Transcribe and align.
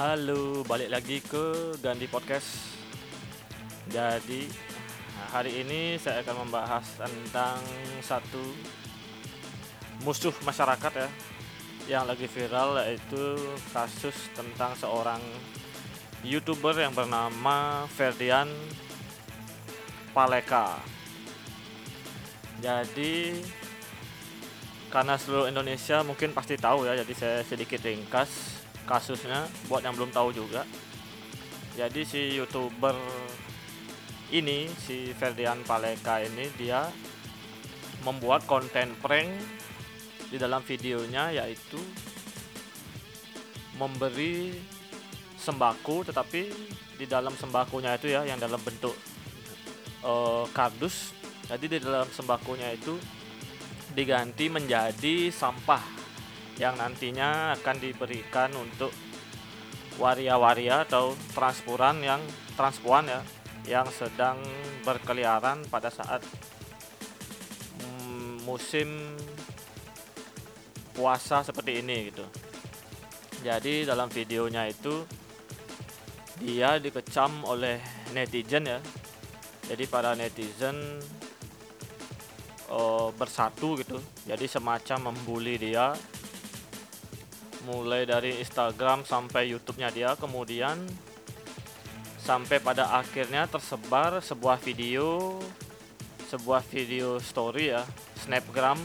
Halo, 0.00 0.64
balik 0.64 0.88
lagi 0.88 1.20
ke 1.20 1.76
Gandhi 1.84 2.08
Podcast. 2.08 2.72
Jadi, 3.92 4.48
hari 5.28 5.60
ini 5.60 6.00
saya 6.00 6.24
akan 6.24 6.48
membahas 6.48 6.88
tentang 6.96 7.60
satu 8.00 8.40
musuh 10.00 10.32
masyarakat 10.40 11.04
ya 11.04 11.08
yang 11.84 12.04
lagi 12.08 12.24
viral 12.32 12.80
yaitu 12.80 13.36
kasus 13.76 14.16
tentang 14.32 14.72
seorang 14.80 15.20
YouTuber 16.24 16.80
yang 16.80 16.96
bernama 16.96 17.84
Ferdian 17.92 18.48
Paleka. 20.16 20.80
Jadi 22.64 23.36
karena 24.88 25.20
seluruh 25.20 25.52
Indonesia 25.52 26.00
mungkin 26.00 26.32
pasti 26.32 26.56
tahu 26.56 26.88
ya, 26.88 26.96
jadi 27.04 27.12
saya 27.12 27.38
sedikit 27.44 27.84
ringkas 27.84 28.59
kasusnya 28.90 29.46
buat 29.70 29.86
yang 29.86 29.94
belum 29.94 30.10
tahu 30.10 30.34
juga. 30.34 30.66
Jadi 31.78 32.02
si 32.02 32.34
YouTuber 32.34 32.98
ini 34.34 34.66
si 34.82 35.14
Ferdian 35.14 35.62
Paleka 35.62 36.18
ini 36.18 36.50
dia 36.58 36.90
membuat 38.02 38.42
konten 38.50 38.98
prank 38.98 39.30
di 40.30 40.38
dalam 40.38 40.66
videonya 40.66 41.30
yaitu 41.30 41.78
memberi 43.78 44.54
sembako 45.38 46.10
tetapi 46.10 46.42
di 47.00 47.06
dalam 47.08 47.32
sembakonya 47.34 47.96
itu 47.96 48.12
ya 48.12 48.22
yang 48.28 48.36
dalam 48.36 48.60
bentuk 48.60 48.92
uh, 50.04 50.44
kardus 50.52 51.16
jadi 51.48 51.66
di 51.66 51.78
dalam 51.80 52.06
sembakonya 52.12 52.76
itu 52.76 52.94
diganti 53.96 54.46
menjadi 54.46 55.32
sampah 55.34 55.99
yang 56.60 56.76
nantinya 56.76 57.56
akan 57.56 57.76
diberikan 57.80 58.52
untuk 58.52 58.92
waria-waria 59.96 60.84
atau 60.84 61.16
transpuran 61.32 62.04
yang 62.04 62.20
transpuan 62.52 63.08
ya 63.08 63.24
yang 63.64 63.88
sedang 63.88 64.36
berkeliaran 64.84 65.64
pada 65.72 65.88
saat 65.88 66.20
mm, 67.80 68.44
musim 68.44 69.16
puasa 70.92 71.40
seperti 71.40 71.80
ini 71.80 72.12
gitu. 72.12 72.24
Jadi 73.40 73.88
dalam 73.88 74.12
videonya 74.12 74.68
itu 74.68 75.00
dia 76.40 76.76
dikecam 76.76 77.44
oleh 77.48 77.80
netizen 78.12 78.68
ya. 78.68 78.80
Jadi 79.64 79.84
para 79.88 80.12
netizen 80.12 80.76
uh, 82.68 83.08
bersatu 83.16 83.80
gitu. 83.80 83.96
Jadi 84.28 84.44
semacam 84.44 85.12
membuli 85.12 85.56
dia 85.56 85.96
mulai 87.68 88.08
dari 88.08 88.40
Instagram 88.40 89.04
sampai 89.04 89.52
YouTube-nya 89.52 89.92
dia 89.92 90.10
kemudian 90.16 90.80
sampai 92.20 92.60
pada 92.60 92.96
akhirnya 92.96 93.48
tersebar 93.48 94.20
sebuah 94.20 94.60
video 94.60 95.36
sebuah 96.30 96.62
video 96.68 97.18
story 97.18 97.74
ya 97.74 97.82
snapgram 98.22 98.78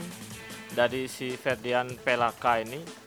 dari 0.76 1.08
si 1.08 1.36
Ferdian 1.38 1.94
Pelaka 2.02 2.60
ini 2.60 3.06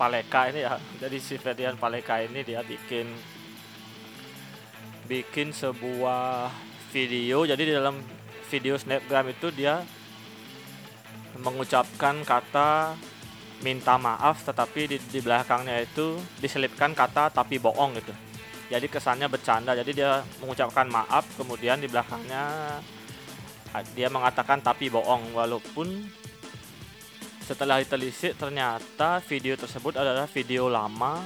Paleka 0.00 0.48
ini 0.48 0.64
ya. 0.64 0.80
Dari 1.04 1.20
si 1.20 1.36
Ferdian 1.36 1.76
Paleka 1.76 2.24
ini 2.24 2.40
dia 2.40 2.64
bikin 2.64 3.04
bikin 5.04 5.52
sebuah 5.52 6.48
video. 6.88 7.44
Jadi 7.44 7.68
di 7.68 7.72
dalam 7.76 8.00
video 8.48 8.80
snapgram 8.80 9.28
itu 9.28 9.52
dia 9.52 9.84
mengucapkan 11.36 12.24
kata 12.24 12.96
minta 13.60 14.00
maaf 14.00 14.44
tetapi 14.44 14.80
di, 14.88 14.96
di 14.98 15.20
belakangnya 15.20 15.84
itu 15.84 16.16
diselipkan 16.40 16.96
kata 16.96 17.28
tapi 17.32 17.60
bohong 17.60 17.96
gitu. 18.00 18.12
Jadi 18.70 18.86
kesannya 18.86 19.26
bercanda. 19.26 19.74
Jadi 19.74 19.98
dia 19.98 20.22
mengucapkan 20.40 20.86
maaf 20.86 21.26
kemudian 21.34 21.82
di 21.82 21.90
belakangnya 21.90 22.78
dia 23.94 24.10
mengatakan 24.10 24.58
tapi 24.58 24.90
bohong 24.90 25.30
walaupun 25.30 26.10
setelah 27.46 27.82
ditelisik 27.82 28.38
ternyata 28.38 29.18
video 29.26 29.58
tersebut 29.58 29.98
adalah 29.98 30.26
video 30.30 30.70
lama 30.70 31.18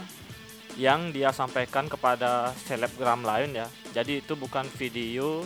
yang 0.81 1.13
dia 1.15 1.31
sampaikan 1.31 1.87
kepada 1.87 2.51
selebgram 2.67 3.23
lain 3.23 3.55
ya. 3.55 3.69
Jadi 3.95 4.25
itu 4.25 4.35
bukan 4.35 4.67
video 4.75 5.45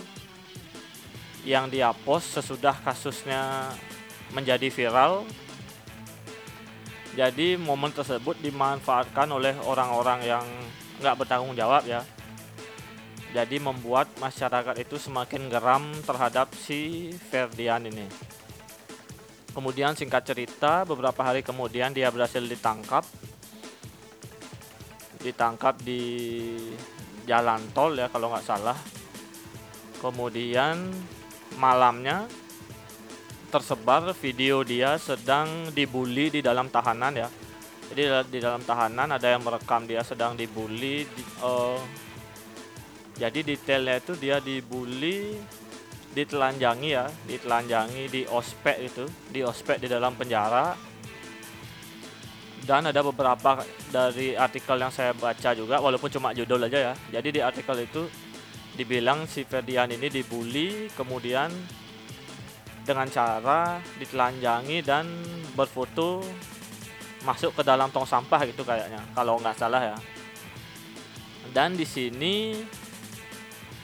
yang 1.43 1.67
dia 1.71 1.91
post 2.07 2.39
sesudah 2.39 2.79
kasusnya 2.81 3.75
menjadi 4.33 4.69
viral 4.71 5.25
jadi 7.19 7.59
momen 7.59 7.91
tersebut 7.91 8.39
dimanfaatkan 8.39 9.27
oleh 9.35 9.59
orang-orang 9.67 10.23
yang 10.23 10.47
nggak 11.03 11.19
bertanggung 11.19 11.59
jawab 11.59 11.83
ya. 11.83 12.07
Jadi 13.35 13.59
membuat 13.59 14.07
masyarakat 14.23 14.79
itu 14.79 15.03
semakin 15.03 15.51
geram 15.51 15.91
terhadap 16.07 16.47
si 16.55 17.11
Ferdian 17.27 17.91
ini. 17.91 18.07
Kemudian 19.51 19.99
singkat 19.99 20.31
cerita 20.31 20.87
beberapa 20.87 21.19
hari 21.27 21.43
kemudian 21.43 21.91
dia 21.91 22.07
berhasil 22.15 22.39
ditangkap. 22.39 23.03
Ditangkap 25.19 25.75
di 25.83 26.03
jalan 27.27 27.67
tol 27.75 27.99
ya 27.99 28.07
kalau 28.15 28.31
nggak 28.31 28.47
salah. 28.47 28.79
Kemudian 29.99 30.87
malamnya 31.59 32.31
tersebar 33.49 34.13
video 34.13 34.61
dia 34.61 35.01
sedang 35.01 35.73
dibully 35.73 36.29
di 36.29 36.41
dalam 36.45 36.69
tahanan 36.69 37.27
ya. 37.27 37.29
Jadi 37.89 38.03
di 38.29 38.39
dalam 38.45 38.61
tahanan 38.61 39.17
ada 39.17 39.27
yang 39.33 39.41
merekam 39.41 39.89
dia 39.89 40.05
sedang 40.05 40.37
dibully. 40.37 41.09
Di, 41.09 41.23
uh, 41.41 41.81
jadi 43.17 43.41
detailnya 43.41 43.97
itu 43.99 44.13
dia 44.21 44.37
dibully, 44.45 45.41
ditelanjangi 46.13 46.91
ya, 46.93 47.09
ditelanjangi 47.25 48.05
di 48.13 48.23
ospek 48.29 48.77
itu, 48.85 49.09
di 49.33 49.41
ospek 49.41 49.81
di 49.81 49.89
dalam 49.89 50.13
penjara. 50.15 50.77
Dan 52.69 52.85
ada 52.93 53.01
beberapa 53.01 53.65
dari 53.89 54.37
artikel 54.37 54.77
yang 54.77 54.93
saya 54.93 55.17
baca 55.17 55.57
juga, 55.57 55.81
walaupun 55.81 56.13
cuma 56.13 56.37
judul 56.37 56.69
aja 56.69 56.93
ya. 56.93 56.95
Jadi 57.17 57.29
di 57.37 57.41
artikel 57.41 57.89
itu 57.89 58.05
dibilang 58.77 59.25
si 59.25 59.49
Ferdian 59.49 59.89
ini 59.89 60.13
dibully, 60.13 60.93
kemudian 60.93 61.49
dengan 62.89 63.05
cara 63.13 63.85
ditelanjangi 64.01 64.81
dan 64.81 65.05
berfoto 65.53 66.25
masuk 67.29 67.61
ke 67.61 67.63
dalam 67.67 67.93
tong 67.93 68.09
sampah 68.09 68.49
gitu 68.49 68.65
kayaknya 68.65 69.05
kalau 69.13 69.37
nggak 69.37 69.61
salah 69.61 69.93
ya. 69.93 69.97
Dan 71.53 71.77
di 71.77 71.85
sini 71.85 72.57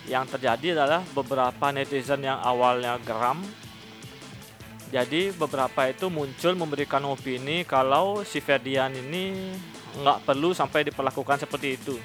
yang 0.09 0.25
terjadi 0.25 0.77
adalah 0.81 1.05
beberapa 1.13 1.69
netizen 1.69 2.25
yang 2.25 2.41
awalnya 2.41 2.97
geram. 3.05 3.45
Jadi 4.89 5.35
beberapa 5.35 5.91
itu 5.91 6.07
muncul 6.09 6.55
memberikan 6.55 7.03
opini 7.05 7.67
kalau 7.67 8.23
si 8.23 8.39
Ferdian 8.39 8.95
ini 8.95 9.53
nggak 10.01 10.23
perlu 10.25 10.57
sampai 10.57 10.87
diperlakukan 10.87 11.45
seperti 11.45 11.69
itu. 11.77 11.97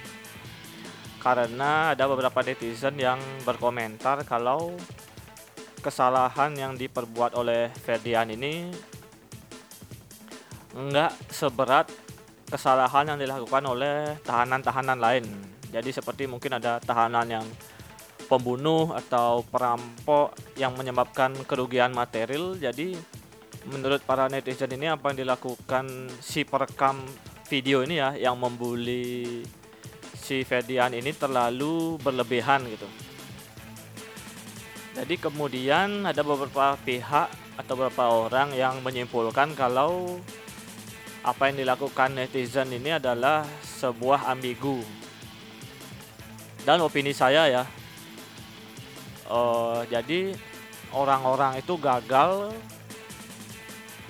Karena 1.20 1.94
ada 1.94 2.08
beberapa 2.08 2.40
netizen 2.40 2.96
yang 2.96 3.20
berkomentar 3.44 4.24
kalau 4.24 4.74
kesalahan 5.79 6.53
yang 6.53 6.73
diperbuat 6.75 7.34
oleh 7.34 7.72
Ferdian 7.73 8.29
ini 8.29 8.69
enggak 10.75 11.16
seberat 11.31 11.90
kesalahan 12.50 13.16
yang 13.16 13.19
dilakukan 13.22 13.63
oleh 13.66 14.17
tahanan-tahanan 14.25 15.00
lain. 15.00 15.25
Jadi 15.69 15.90
seperti 15.94 16.25
mungkin 16.25 16.57
ada 16.57 16.81
tahanan 16.81 17.28
yang 17.29 17.45
pembunuh 18.25 18.94
atau 18.94 19.41
perampok 19.45 20.38
yang 20.57 20.73
menyebabkan 20.78 21.34
kerugian 21.45 21.94
material. 21.94 22.57
Jadi 22.57 22.97
menurut 23.69 24.01
para 24.06 24.29
netizen 24.29 24.73
ini 24.73 24.90
apa 24.90 25.14
yang 25.14 25.25
dilakukan 25.25 26.09
si 26.22 26.46
perekam 26.46 27.02
video 27.49 27.82
ini 27.82 27.97
ya 27.97 28.14
yang 28.17 28.37
membuli 28.37 29.41
si 30.14 30.46
Ferdian 30.46 30.93
ini 30.93 31.09
terlalu 31.14 31.97
berlebihan 32.02 32.66
gitu. 32.70 32.85
Jadi 34.99 35.16
kemudian 35.16 36.03
ada 36.03 36.19
beberapa 36.28 36.75
pihak 36.84 37.31
atau 37.55 37.73
beberapa 37.79 38.28
orang 38.28 38.51
yang 38.51 38.84
menyimpulkan 38.84 39.55
kalau 39.55 40.19
apa 41.23 41.47
yang 41.47 41.63
dilakukan 41.63 42.19
netizen 42.19 42.67
ini 42.67 42.99
adalah 42.99 43.47
sebuah 43.63 44.28
ambigu. 44.28 44.84
Dan 46.67 46.84
opini 46.84 47.16
saya 47.16 47.47
ya, 47.47 47.63
uh, 49.31 49.87
jadi 49.87 50.35
orang-orang 50.91 51.63
itu 51.63 51.79
gagal 51.79 52.51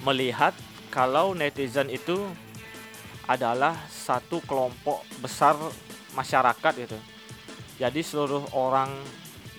melihat 0.02 0.58
kalau 0.90 1.38
netizen 1.38 1.94
itu 1.94 2.18
adalah 3.30 3.78
satu 3.94 4.42
kelompok 4.42 5.06
besar 5.22 5.54
masyarakat 6.18 6.74
gitu. 6.82 6.98
Jadi 7.78 8.02
seluruh 8.02 8.42
orang 8.58 8.90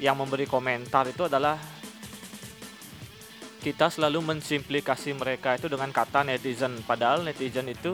yang 0.01 0.17
memberi 0.17 0.49
komentar 0.49 1.07
itu 1.07 1.29
adalah 1.29 1.61
kita 3.61 3.93
selalu 3.93 4.25
mensimplikasi 4.25 5.13
mereka 5.13 5.61
itu 5.61 5.69
dengan 5.69 5.93
kata 5.93 6.25
netizen 6.25 6.81
padahal 6.89 7.21
netizen 7.21 7.69
itu 7.69 7.93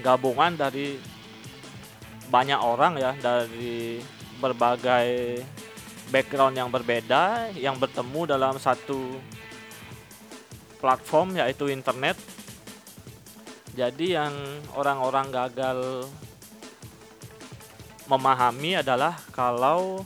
gabungan 0.00 0.56
dari 0.56 0.96
banyak 2.32 2.56
orang 2.56 2.96
ya 2.96 3.12
dari 3.20 4.00
berbagai 4.40 5.44
background 6.08 6.56
yang 6.56 6.72
berbeda 6.72 7.52
yang 7.52 7.76
bertemu 7.76 8.32
dalam 8.32 8.56
satu 8.56 9.20
platform 10.82 11.38
yaitu 11.38 11.70
internet. 11.70 12.18
Jadi 13.72 14.18
yang 14.18 14.34
orang-orang 14.76 15.32
gagal 15.32 16.10
memahami 18.10 18.82
adalah 18.82 19.16
kalau 19.32 20.04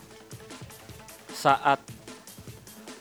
saat 1.47 1.79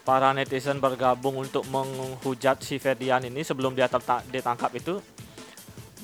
para 0.06 0.30
netizen 0.38 0.78
bergabung 0.78 1.42
untuk 1.42 1.66
menghujat 1.66 2.62
si 2.62 2.78
Ferdian 2.78 3.26
ini 3.26 3.42
sebelum 3.42 3.74
dia 3.74 3.90
ditangkap 4.30 4.70
itu 4.78 5.02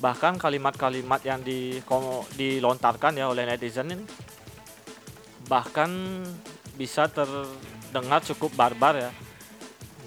bahkan 0.02 0.34
kalimat-kalimat 0.34 1.22
yang 1.22 1.38
di, 1.46 1.78
dilontarkan 2.34 3.14
ya 3.14 3.30
oleh 3.30 3.46
netizen 3.46 3.94
ini 3.94 4.02
bahkan 5.46 5.86
bisa 6.74 7.06
terdengar 7.06 8.26
cukup 8.26 8.50
barbar 8.58 8.98
ya. 8.98 9.10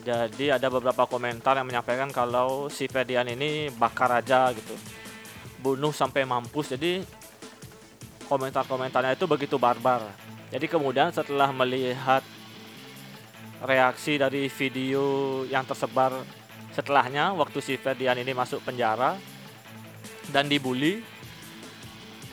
Jadi 0.05 0.53
ada 0.53 0.67
beberapa 0.67 1.07
komentar 1.07 1.55
yang 1.57 1.65
menyampaikan 1.65 2.11
kalau 2.11 2.67
si 2.67 2.85
Ferdian 2.91 3.31
ini 3.31 3.71
bakar 3.73 4.11
aja 4.11 4.51
gitu 4.51 4.75
bunuh 5.63 5.95
sampai 5.95 6.27
mampus. 6.27 6.75
Jadi 6.75 6.99
komentar-komentarnya 8.27 9.15
itu 9.15 9.23
begitu 9.23 9.55
barbar 9.55 10.34
jadi 10.53 10.65
kemudian 10.69 11.09
setelah 11.09 11.49
melihat 11.49 12.21
reaksi 13.65 14.21
dari 14.21 14.45
video 14.51 15.41
yang 15.49 15.65
tersebar 15.65 16.13
setelahnya 16.75 17.33
waktu 17.33 17.59
si 17.63 17.73
Ferdian 17.79 18.19
ini 18.19 18.35
masuk 18.35 18.61
penjara 18.61 19.17
dan 20.29 20.45
dibully 20.45 21.01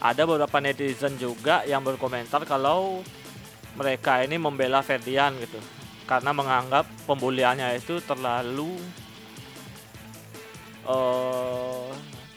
ada 0.03 0.27
beberapa 0.27 0.59
netizen 0.59 1.15
juga 1.15 1.63
yang 1.63 1.79
berkomentar 1.79 2.43
kalau 2.43 2.99
mereka 3.79 4.19
ini 4.21 4.35
membela 4.35 4.83
Ferdian 4.83 5.33
gitu. 5.39 5.57
Karena 6.03 6.35
menganggap 6.35 6.83
pembuliannya 7.07 7.79
itu 7.79 8.03
terlalu 8.03 8.75
uh, 10.83 11.87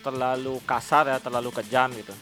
terlalu 0.07 0.63
kasar 0.63 1.11
ya 1.11 1.19
terlalu 1.19 1.51
kejam 1.51 1.91
gitu 1.99 2.15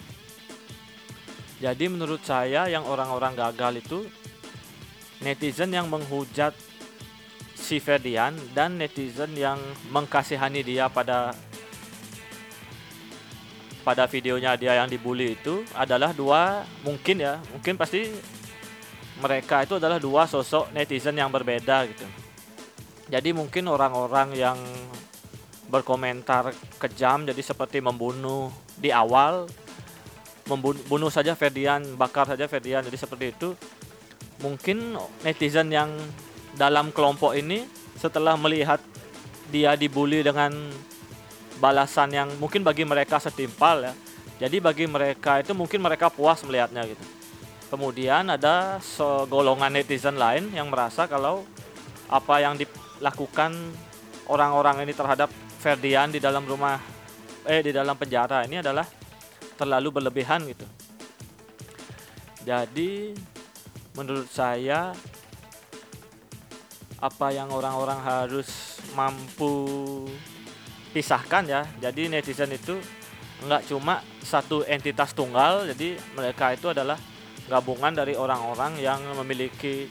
jadi 1.63 1.85
menurut 1.87 2.23
saya 2.27 2.67
yang 2.67 2.83
orang-orang 2.87 3.35
gagal 3.39 3.83
itu 3.83 3.99
netizen 5.23 5.71
yang 5.71 5.87
menghujat 5.87 6.53
si 7.55 7.79
Ferdian 7.79 8.35
dan 8.53 8.77
netizen 8.77 9.33
yang 9.39 9.57
mengkasihani 9.89 10.67
dia 10.67 10.91
pada 10.91 11.33
pada 13.85 14.09
videonya 14.09 14.57
dia 14.57 14.81
yang 14.81 14.89
dibully 14.89 15.37
itu 15.37 15.63
adalah 15.77 16.11
dua 16.17 16.65
mungkin 16.83 17.21
ya 17.21 17.39
mungkin 17.53 17.77
pasti 17.77 18.09
mereka 19.23 19.63
itu 19.63 19.79
adalah 19.79 20.03
dua 20.03 20.27
sosok 20.27 20.75
netizen 20.75 21.15
yang 21.15 21.31
berbeda 21.31 21.87
gitu. 21.87 22.07
Jadi 23.07 23.31
mungkin 23.37 23.69
orang-orang 23.71 24.35
yang 24.35 24.59
berkomentar 25.69 26.51
kejam 26.83 27.29
jadi 27.29 27.43
seperti 27.43 27.79
membunuh 27.79 28.51
di 28.75 28.91
awal 28.91 29.47
membunuh 30.45 31.09
saja 31.09 31.33
Ferdian 31.33 31.97
bakar 31.97 32.29
saja 32.29 32.45
Ferdian 32.45 32.85
jadi 32.85 32.99
seperti 33.01 33.33
itu 33.33 33.57
mungkin 34.45 34.99
netizen 35.25 35.73
yang 35.73 35.89
dalam 36.55 36.93
kelompok 36.95 37.35
ini 37.35 37.67
setelah 37.99 38.37
melihat 38.39 38.79
dia 39.51 39.79
dibully 39.79 40.25
dengan 40.25 40.51
balasan 41.63 42.11
yang 42.11 42.29
mungkin 42.43 42.67
bagi 42.67 42.83
mereka 42.83 43.23
setimpal 43.23 43.87
ya. 43.87 43.95
Jadi 44.35 44.59
bagi 44.59 44.85
mereka 44.91 45.39
itu 45.39 45.55
mungkin 45.55 45.79
mereka 45.79 46.11
puas 46.11 46.43
melihatnya 46.43 46.83
gitu. 46.91 47.05
Kemudian 47.71 48.27
ada 48.35 48.83
segolongan 48.83 49.71
netizen 49.71 50.19
lain 50.19 50.51
yang 50.51 50.71
merasa 50.71 51.07
kalau 51.07 51.47
apa 52.11 52.43
yang 52.43 52.59
dilakukan 52.59 53.55
orang-orang 54.27 54.83
ini 54.85 54.93
terhadap 54.95 55.31
Ferdian 55.63 56.13
di 56.13 56.21
dalam 56.21 56.45
rumah 56.45 56.77
eh 57.45 57.61
di 57.65 57.73
dalam 57.73 57.97
penjara 57.97 58.45
ini 58.45 58.61
adalah 58.61 58.85
terlalu 59.55 60.01
berlebihan 60.01 60.45
gitu. 60.47 60.67
Jadi 62.45 63.15
menurut 63.95 64.29
saya 64.29 64.93
apa 66.99 67.29
yang 67.31 67.53
orang-orang 67.53 68.01
harus 68.01 68.81
mampu 68.97 69.53
pisahkan 70.95 71.45
ya 71.45 71.63
jadi 71.83 72.09
netizen 72.09 72.49
itu 72.55 72.79
nggak 73.45 73.69
cuma 73.69 74.01
satu 74.25 74.65
entitas 74.65 75.13
tunggal 75.13 75.69
jadi 75.75 76.01
mereka 76.17 76.57
itu 76.57 76.73
adalah 76.73 76.97
gabungan 77.51 77.93
dari 77.93 78.17
orang-orang 78.17 78.81
yang 78.81 79.05
memiliki 79.21 79.91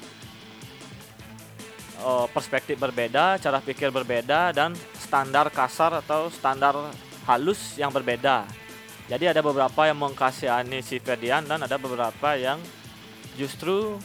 uh, 2.02 2.26
perspektif 2.34 2.82
berbeda 2.82 3.38
cara 3.38 3.62
pikir 3.62 3.94
berbeda 3.94 4.56
dan 4.56 4.74
standar 4.98 5.54
kasar 5.54 6.02
atau 6.02 6.34
standar 6.34 6.74
halus 7.30 7.78
yang 7.78 7.94
berbeda 7.94 8.63
jadi 9.12 9.36
ada 9.36 9.44
beberapa 9.44 9.84
yang 9.84 10.00
mengkasihani 10.00 10.80
si 10.80 11.04
Ferdian 11.04 11.44
dan 11.44 11.60
ada 11.60 11.76
beberapa 11.76 12.40
yang 12.40 12.60
justru 13.36 14.00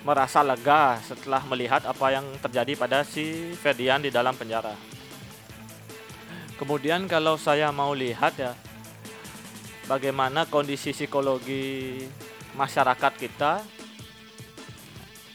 merasa 0.00 0.40
lega 0.40 0.96
setelah 1.04 1.44
melihat 1.44 1.84
apa 1.84 2.06
yang 2.08 2.24
terjadi 2.40 2.72
pada 2.72 3.04
si 3.04 3.52
Ferdian 3.60 4.00
di 4.00 4.08
dalam 4.08 4.32
penjara. 4.32 4.72
Kemudian 6.56 7.04
kalau 7.04 7.36
saya 7.36 7.68
mau 7.72 7.92
lihat 7.92 8.36
ya 8.40 8.52
bagaimana 9.84 10.48
kondisi 10.48 10.96
psikologi 10.96 12.00
masyarakat 12.56 13.12
kita, 13.20 13.60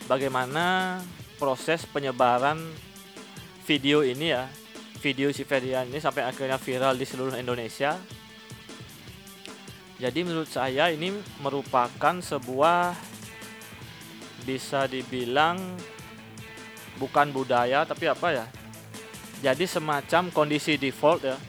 bagaimana 0.10 0.98
proses 1.38 1.86
penyebaran 1.86 2.57
video 3.69 4.02
ini 4.02 4.34
ya, 4.34 4.50
video 5.02 5.30
si 5.30 5.46
Ferdian 5.46 5.90
ini 5.90 6.02
sampai 6.02 6.25
akhirnya 6.25 6.57
viral 6.57 6.98
di 6.98 7.06
seluruh 7.06 7.38
Indonesia. 7.38 7.98
Jadi 9.95 10.27
menurut 10.27 10.51
saya 10.51 10.92
ini 10.92 11.15
merupakan 11.39 12.15
sebuah 12.19 12.92
bisa 14.44 14.92
dibilang 14.92 15.56
bukan 17.00 17.31
budaya 17.31 17.88
tapi 17.88 18.12
apa 18.12 18.27
ya? 18.36 18.45
Jadi 19.39 19.63
semacam 19.63 20.31
kondisi 20.36 20.75
default 20.75 21.24
ya 21.24 21.39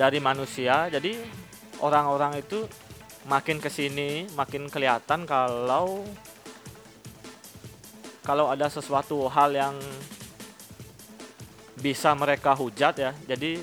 dari 0.00 0.16
manusia. 0.16 0.88
Jadi 0.88 1.12
orang-orang 1.84 2.40
itu 2.40 2.64
makin 3.28 3.60
ke 3.60 3.68
sini 3.68 4.24
makin 4.32 4.72
kelihatan 4.72 5.28
kalau 5.28 6.08
kalau 8.24 8.48
ada 8.48 8.72
sesuatu 8.72 9.28
hal 9.28 9.52
yang 9.52 9.76
bisa 11.76 12.16
mereka 12.16 12.56
hujat 12.56 12.96
ya. 12.96 13.12
Jadi 13.28 13.60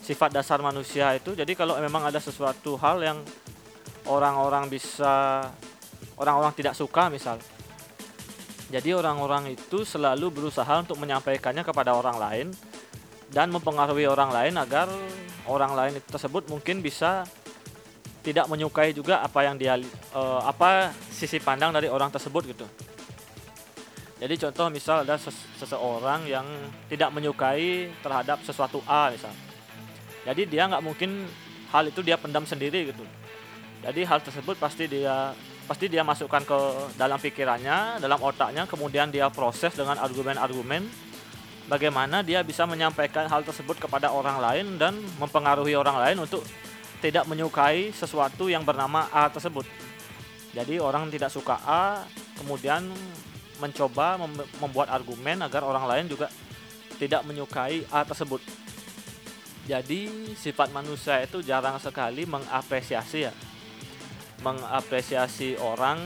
sifat 0.00 0.32
dasar 0.32 0.62
manusia 0.64 1.12
itu 1.18 1.34
jadi 1.34 1.50
kalau 1.52 1.76
memang 1.82 2.08
ada 2.08 2.22
sesuatu 2.22 2.78
hal 2.78 3.02
yang 3.02 3.18
orang-orang 4.06 4.70
bisa 4.70 5.46
orang-orang 6.16 6.52
tidak 6.54 6.74
suka 6.74 7.10
misal 7.12 7.38
jadi 8.66 8.98
orang-orang 8.98 9.54
itu 9.54 9.86
selalu 9.86 10.30
berusaha 10.42 10.82
untuk 10.82 10.98
menyampaikannya 10.98 11.62
kepada 11.62 11.94
orang 11.94 12.18
lain 12.18 12.46
dan 13.30 13.50
mempengaruhi 13.50 14.10
orang 14.10 14.30
lain 14.34 14.54
agar 14.58 14.90
orang 15.46 15.72
lain 15.74 15.92
itu 15.98 16.08
tersebut 16.10 16.50
mungkin 16.50 16.82
bisa 16.82 17.26
tidak 18.26 18.50
menyukai 18.50 18.90
juga 18.90 19.22
apa 19.22 19.46
yang 19.46 19.54
dia 19.54 19.78
uh, 20.10 20.42
apa 20.42 20.90
sisi 21.14 21.38
pandang 21.38 21.70
dari 21.70 21.86
orang 21.86 22.10
tersebut 22.10 22.42
gitu. 22.50 22.66
Jadi 24.18 24.34
contoh 24.40 24.66
misal 24.72 25.06
ada 25.06 25.14
seseorang 25.60 26.26
yang 26.26 26.42
tidak 26.90 27.14
menyukai 27.14 27.92
terhadap 28.02 28.42
sesuatu 28.42 28.82
A 28.88 29.14
misal. 29.14 29.30
Jadi 30.26 30.42
dia 30.50 30.66
nggak 30.66 30.82
mungkin 30.82 31.30
hal 31.70 31.86
itu 31.86 32.02
dia 32.02 32.18
pendam 32.18 32.42
sendiri 32.42 32.90
gitu. 32.90 33.06
Jadi 33.86 34.02
hal 34.02 34.18
tersebut 34.18 34.58
pasti 34.58 34.90
dia 34.90 35.30
pasti 35.70 35.86
dia 35.86 36.02
masukkan 36.02 36.42
ke 36.42 36.58
dalam 36.98 37.22
pikirannya, 37.22 38.02
dalam 38.02 38.18
otaknya, 38.18 38.66
kemudian 38.66 39.14
dia 39.14 39.30
proses 39.30 39.78
dengan 39.78 39.94
argumen-argumen 40.02 40.82
bagaimana 41.70 42.26
dia 42.26 42.42
bisa 42.42 42.66
menyampaikan 42.66 43.30
hal 43.30 43.46
tersebut 43.46 43.78
kepada 43.78 44.10
orang 44.10 44.42
lain 44.42 44.66
dan 44.74 44.98
mempengaruhi 45.22 45.78
orang 45.78 46.02
lain 46.02 46.18
untuk 46.18 46.42
tidak 46.98 47.30
menyukai 47.30 47.94
sesuatu 47.94 48.50
yang 48.50 48.66
bernama 48.66 49.06
A 49.14 49.30
tersebut. 49.30 49.66
Jadi 50.50 50.82
orang 50.82 51.06
tidak 51.06 51.30
suka 51.30 51.54
A, 51.62 52.02
kemudian 52.42 52.90
mencoba 53.62 54.18
membuat 54.58 54.90
argumen 54.90 55.46
agar 55.46 55.62
orang 55.62 55.86
lain 55.86 56.06
juga 56.10 56.26
tidak 56.98 57.22
menyukai 57.22 57.86
A 57.94 58.02
tersebut. 58.02 58.42
Jadi 59.66 60.34
sifat 60.34 60.74
manusia 60.74 61.22
itu 61.22 61.38
jarang 61.42 61.78
sekali 61.78 62.22
mengapresiasi 62.26 63.30
ya 63.30 63.34
mengapresiasi 64.44 65.56
orang 65.60 66.00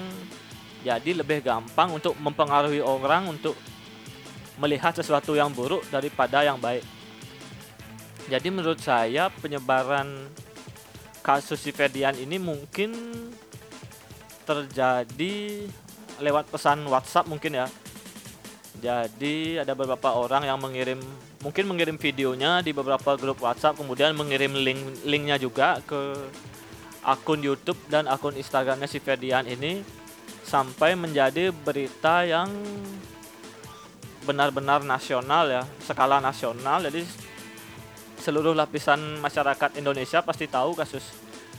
jadi 0.81 1.13
lebih 1.13 1.45
gampang 1.45 1.93
untuk 1.93 2.17
mempengaruhi 2.17 2.81
orang 2.81 3.29
untuk 3.29 3.53
melihat 4.57 4.93
sesuatu 4.97 5.37
yang 5.37 5.53
buruk 5.53 5.85
daripada 5.89 6.45
yang 6.45 6.61
baik. 6.61 6.85
Jadi 8.29 8.49
menurut 8.53 8.81
saya 8.81 9.33
penyebaran 9.41 10.29
kasus 11.21 11.61
si 11.61 11.73
Ferdian 11.73 12.17
ini 12.17 12.41
mungkin 12.41 12.93
terjadi 14.45 15.67
lewat 16.21 16.49
pesan 16.49 16.85
WhatsApp 16.89 17.29
mungkin 17.29 17.61
ya. 17.61 17.67
Jadi 18.81 19.61
ada 19.61 19.77
beberapa 19.77 20.17
orang 20.17 20.49
yang 20.49 20.57
mengirim 20.57 21.01
mungkin 21.45 21.69
mengirim 21.69 21.97
videonya 22.01 22.65
di 22.65 22.73
beberapa 22.73 23.17
grup 23.17 23.41
WhatsApp 23.45 23.77
kemudian 23.77 24.17
mengirim 24.17 24.53
link 24.57 25.05
linknya 25.05 25.37
juga 25.37 25.81
ke 25.85 26.17
akun 27.05 27.41
YouTube 27.41 27.79
dan 27.89 28.07
akun 28.07 28.37
Instagramnya 28.37 28.89
si 28.89 29.01
Ferdian 29.01 29.49
ini 29.49 29.81
sampai 30.45 30.99
menjadi 30.99 31.53
berita 31.53 32.27
yang 32.27 32.51
benar-benar 34.25 34.85
nasional 34.85 35.49
ya, 35.49 35.63
skala 35.85 36.21
nasional. 36.21 36.85
Jadi 36.85 37.07
seluruh 38.21 38.53
lapisan 38.53 39.23
masyarakat 39.23 39.81
Indonesia 39.81 40.21
pasti 40.21 40.45
tahu 40.45 40.77
kasus 40.77 41.03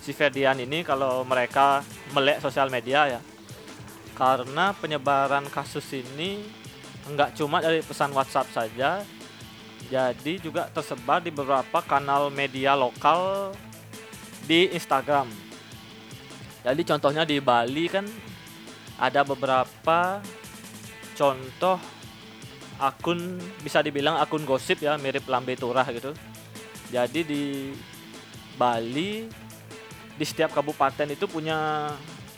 si 0.02 0.14
Ferdian 0.14 0.62
ini 0.62 0.86
kalau 0.86 1.26
mereka 1.26 1.82
melek 2.14 2.42
sosial 2.42 2.70
media 2.70 3.18
ya. 3.18 3.22
Karena 4.14 4.78
penyebaran 4.78 5.50
kasus 5.50 5.88
ini 5.98 6.46
enggak 7.10 7.34
cuma 7.34 7.58
dari 7.66 7.82
pesan 7.82 8.14
WhatsApp 8.14 8.54
saja, 8.54 9.02
jadi 9.90 10.34
juga 10.38 10.70
tersebar 10.70 11.26
di 11.26 11.34
beberapa 11.34 11.82
kanal 11.82 12.30
media 12.30 12.78
lokal 12.78 13.50
di 14.46 14.70
Instagram. 14.74 15.30
Jadi 16.62 16.82
contohnya 16.86 17.26
di 17.26 17.42
Bali 17.42 17.90
kan 17.90 18.06
ada 19.02 19.26
beberapa 19.26 20.22
contoh 21.18 21.78
akun 22.78 23.38
bisa 23.62 23.82
dibilang 23.82 24.18
akun 24.18 24.46
gosip 24.46 24.82
ya 24.82 24.98
mirip 24.98 25.26
lambe 25.26 25.58
turah 25.58 25.86
gitu. 25.90 26.14
Jadi 26.94 27.22
di 27.26 27.44
Bali 28.58 29.26
di 30.18 30.26
setiap 30.26 30.54
kabupaten 30.54 31.10
itu 31.10 31.26
punya 31.26 31.90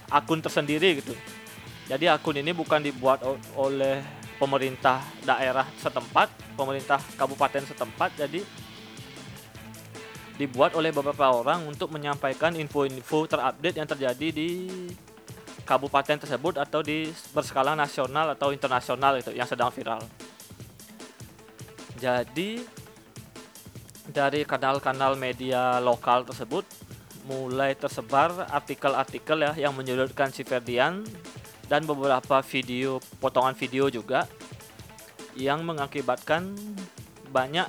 akun 0.07 0.39
tersendiri 0.39 1.03
gitu. 1.03 1.11
Jadi 1.91 2.07
akun 2.07 2.39
ini 2.39 2.55
bukan 2.55 2.79
dibuat 2.79 3.19
oleh 3.59 3.99
pemerintah 4.39 5.03
daerah 5.27 5.67
setempat, 5.79 6.31
pemerintah 6.55 6.99
kabupaten 7.19 7.67
setempat. 7.67 8.15
Jadi 8.15 8.39
dibuat 10.37 10.73
oleh 10.73 10.89
beberapa 10.89 11.29
orang 11.29 11.69
untuk 11.69 11.93
menyampaikan 11.93 12.57
info-info 12.57 13.29
terupdate 13.29 13.77
yang 13.77 13.89
terjadi 13.89 14.27
di 14.33 14.49
kabupaten 15.63 16.19
tersebut 16.19 16.59
atau 16.59 16.83
di 16.83 17.07
berskala 17.31 17.77
nasional 17.77 18.33
atau 18.33 18.51
internasional 18.51 19.15
itu 19.21 19.31
yang 19.31 19.47
sedang 19.47 19.69
viral. 19.69 20.01
Jadi 22.01 22.59
dari 24.09 24.43
kanal-kanal 24.43 25.15
media 25.15 25.79
lokal 25.79 26.27
tersebut 26.27 26.67
mulai 27.23 27.71
tersebar 27.71 28.51
artikel-artikel 28.51 29.39
ya 29.39 29.51
yang 29.55 29.71
menyudutkan 29.71 30.27
si 30.35 30.43
Ferdian 30.43 31.07
dan 31.71 31.87
beberapa 31.87 32.43
video 32.43 32.99
potongan 33.23 33.55
video 33.55 33.87
juga 33.87 34.27
yang 35.39 35.63
mengakibatkan 35.63 36.51
banyak 37.31 37.65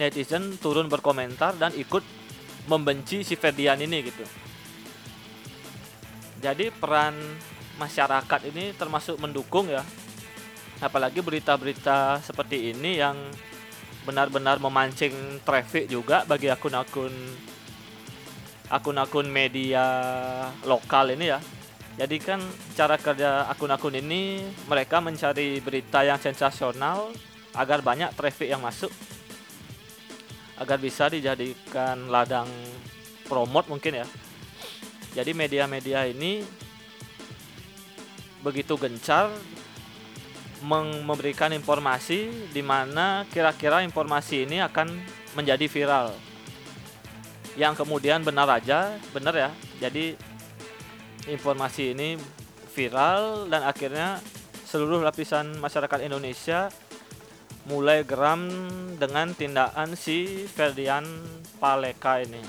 netizen 0.00 0.56
turun 0.56 0.88
berkomentar 0.88 1.60
dan 1.60 1.76
ikut 1.76 2.00
membenci 2.64 3.20
si 3.20 3.36
Ferdian 3.36 3.76
ini 3.76 4.00
gitu. 4.08 4.24
Jadi 6.40 6.72
peran 6.72 7.12
masyarakat 7.76 8.40
ini 8.48 8.72
termasuk 8.72 9.20
mendukung 9.20 9.68
ya. 9.68 9.84
Apalagi 10.80 11.20
berita-berita 11.20 12.24
seperti 12.24 12.72
ini 12.72 12.96
yang 12.96 13.16
benar-benar 14.08 14.56
memancing 14.56 15.44
traffic 15.44 15.84
juga 15.92 16.24
bagi 16.24 16.48
akun-akun 16.48 17.12
akun-akun 18.72 19.28
media 19.28 19.84
lokal 20.64 21.12
ini 21.12 21.28
ya. 21.28 21.40
Jadi 22.00 22.16
kan 22.16 22.40
cara 22.72 22.96
kerja 22.96 23.44
akun-akun 23.52 24.00
ini 24.00 24.40
mereka 24.64 25.04
mencari 25.04 25.60
berita 25.60 26.00
yang 26.00 26.16
sensasional 26.16 27.12
agar 27.52 27.84
banyak 27.84 28.08
traffic 28.16 28.48
yang 28.48 28.64
masuk 28.64 28.88
agar 30.60 30.76
bisa 30.76 31.08
dijadikan 31.08 32.12
ladang 32.12 32.46
promote 33.24 33.72
mungkin 33.72 34.04
ya. 34.04 34.06
Jadi 35.16 35.34
media-media 35.34 36.06
ini 36.06 36.44
begitu 38.44 38.76
gencar 38.76 39.32
memberikan 40.64 41.52
informasi 41.56 42.52
di 42.52 42.60
mana 42.60 43.24
kira-kira 43.32 43.80
informasi 43.80 44.44
ini 44.44 44.60
akan 44.60 44.92
menjadi 45.32 45.64
viral 45.64 46.12
yang 47.56 47.72
kemudian 47.72 48.22
benar 48.22 48.46
aja 48.48 48.94
benar 49.10 49.34
ya 49.34 49.50
jadi 49.80 50.14
informasi 51.28 51.96
ini 51.96 52.20
viral 52.72 53.48
dan 53.48 53.66
akhirnya 53.66 54.20
seluruh 54.68 55.02
lapisan 55.02 55.58
masyarakat 55.58 56.06
Indonesia 56.06 56.70
mulai 57.70 58.02
geram 58.02 58.50
dengan 58.98 59.30
tindakan 59.30 59.94
si 59.94 60.50
Ferdian 60.50 61.06
Paleka 61.62 62.18
ini 62.18 62.42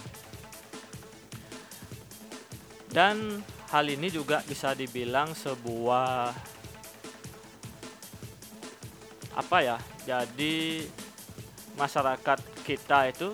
dan 2.90 3.46
hal 3.70 3.86
ini 3.86 4.10
juga 4.10 4.42
bisa 4.44 4.74
dibilang 4.74 5.38
sebuah 5.38 6.34
apa 9.38 9.58
ya 9.62 9.78
jadi 10.04 10.84
masyarakat 11.78 12.40
kita 12.66 13.13
itu 13.13 13.30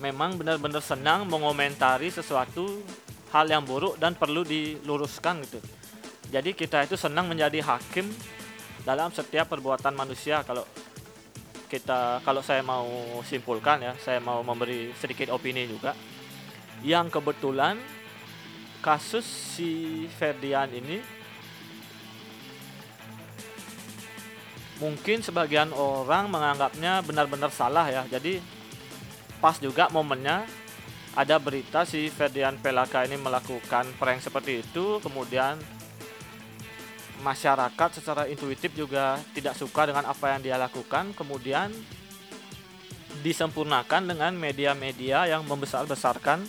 memang 0.00 0.40
benar-benar 0.40 0.80
senang 0.80 1.28
mengomentari 1.28 2.08
sesuatu 2.08 2.80
hal 3.30 3.46
yang 3.46 3.62
buruk 3.62 4.00
dan 4.00 4.16
perlu 4.16 4.42
diluruskan 4.42 5.44
gitu. 5.46 5.60
Jadi 6.30 6.56
kita 6.56 6.88
itu 6.88 6.96
senang 6.96 7.28
menjadi 7.28 7.60
hakim 7.62 8.08
dalam 8.82 9.12
setiap 9.12 9.52
perbuatan 9.52 9.92
manusia 9.92 10.40
kalau 10.42 10.64
kita 11.70 12.18
kalau 12.26 12.42
saya 12.42 12.66
mau 12.66 12.86
simpulkan 13.22 13.78
ya, 13.78 13.92
saya 14.02 14.18
mau 14.18 14.42
memberi 14.42 14.90
sedikit 14.98 15.30
opini 15.30 15.70
juga. 15.70 15.94
Yang 16.82 17.20
kebetulan 17.20 17.78
kasus 18.80 19.22
si 19.28 20.04
Ferdian 20.16 20.66
ini 20.72 20.98
mungkin 24.80 25.20
sebagian 25.20 25.70
orang 25.76 26.32
menganggapnya 26.32 27.04
benar-benar 27.06 27.52
salah 27.54 27.86
ya. 27.86 28.02
Jadi 28.08 28.40
pas 29.38 29.56
juga 29.60 29.86
momennya 29.92 30.48
ada 31.14 31.36
berita 31.38 31.82
si 31.86 32.08
Ferdian 32.10 32.58
Pelaka 32.58 33.02
ini 33.06 33.18
melakukan 33.18 33.86
prank 33.98 34.22
seperti 34.22 34.62
itu 34.62 35.02
kemudian 35.02 35.58
masyarakat 37.20 38.00
secara 38.00 38.26
intuitif 38.26 38.72
juga 38.72 39.20
tidak 39.36 39.54
suka 39.54 39.86
dengan 39.86 40.08
apa 40.08 40.34
yang 40.34 40.40
dia 40.40 40.56
lakukan 40.56 41.12
kemudian 41.12 41.70
disempurnakan 43.20 44.08
dengan 44.08 44.32
media-media 44.32 45.28
yang 45.28 45.44
membesar-besarkan 45.44 46.40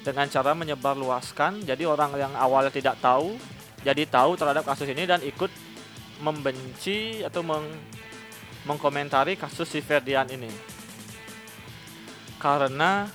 dengan 0.00 0.26
cara 0.32 0.56
menyebarluaskan. 0.56 1.68
Jadi 1.68 1.84
orang 1.84 2.16
yang 2.16 2.32
awalnya 2.32 2.72
tidak 2.72 2.96
tahu 3.04 3.36
jadi 3.80 4.04
tahu 4.08 4.36
terhadap 4.36 4.64
kasus 4.64 4.88
ini 4.92 5.08
dan 5.08 5.24
ikut 5.24 5.48
membenci 6.20 7.24
atau 7.24 7.40
meng 7.40 7.64
mengkomentari 8.68 9.40
kasus 9.40 9.72
si 9.72 9.80
Ferdian 9.80 10.28
ini. 10.28 10.52
Karena 12.36 13.08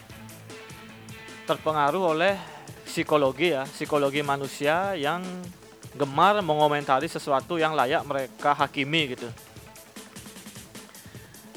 terpengaruh 1.46 2.18
oleh 2.18 2.34
psikologi 2.86 3.54
ya, 3.54 3.66
psikologi 3.70 4.26
manusia 4.26 4.98
yang 4.98 5.22
gemar 5.96 6.44
mengomentari 6.44 7.08
sesuatu 7.08 7.56
yang 7.56 7.72
layak 7.72 8.04
mereka 8.04 8.52
hakimi 8.52 9.16
gitu. 9.16 9.32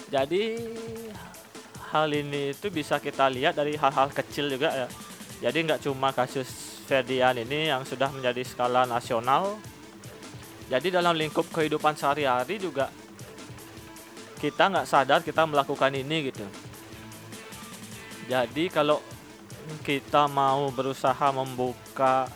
Jadi 0.08 0.56
hal 1.92 2.08
ini 2.14 2.54
itu 2.56 2.70
bisa 2.70 2.96
kita 3.02 3.28
lihat 3.28 3.58
dari 3.58 3.74
hal-hal 3.76 4.08
kecil 4.14 4.48
juga 4.48 4.72
ya. 4.72 4.88
Jadi 5.38 5.58
nggak 5.68 5.82
cuma 5.84 6.14
kasus 6.14 6.48
Ferdian 6.88 7.36
ini 7.36 7.68
yang 7.68 7.84
sudah 7.84 8.08
menjadi 8.08 8.40
skala 8.46 8.88
nasional. 8.88 9.60
Jadi 10.72 10.88
dalam 10.88 11.12
lingkup 11.12 11.48
kehidupan 11.52 11.98
sehari-hari 11.98 12.56
juga 12.56 12.88
kita 14.38 14.70
nggak 14.70 14.88
sadar 14.88 15.20
kita 15.20 15.44
melakukan 15.44 15.92
ini 15.92 16.32
gitu. 16.32 16.46
Jadi 18.28 18.70
kalau 18.70 19.02
kita 19.84 20.30
mau 20.30 20.72
berusaha 20.72 21.28
membuka 21.32 22.28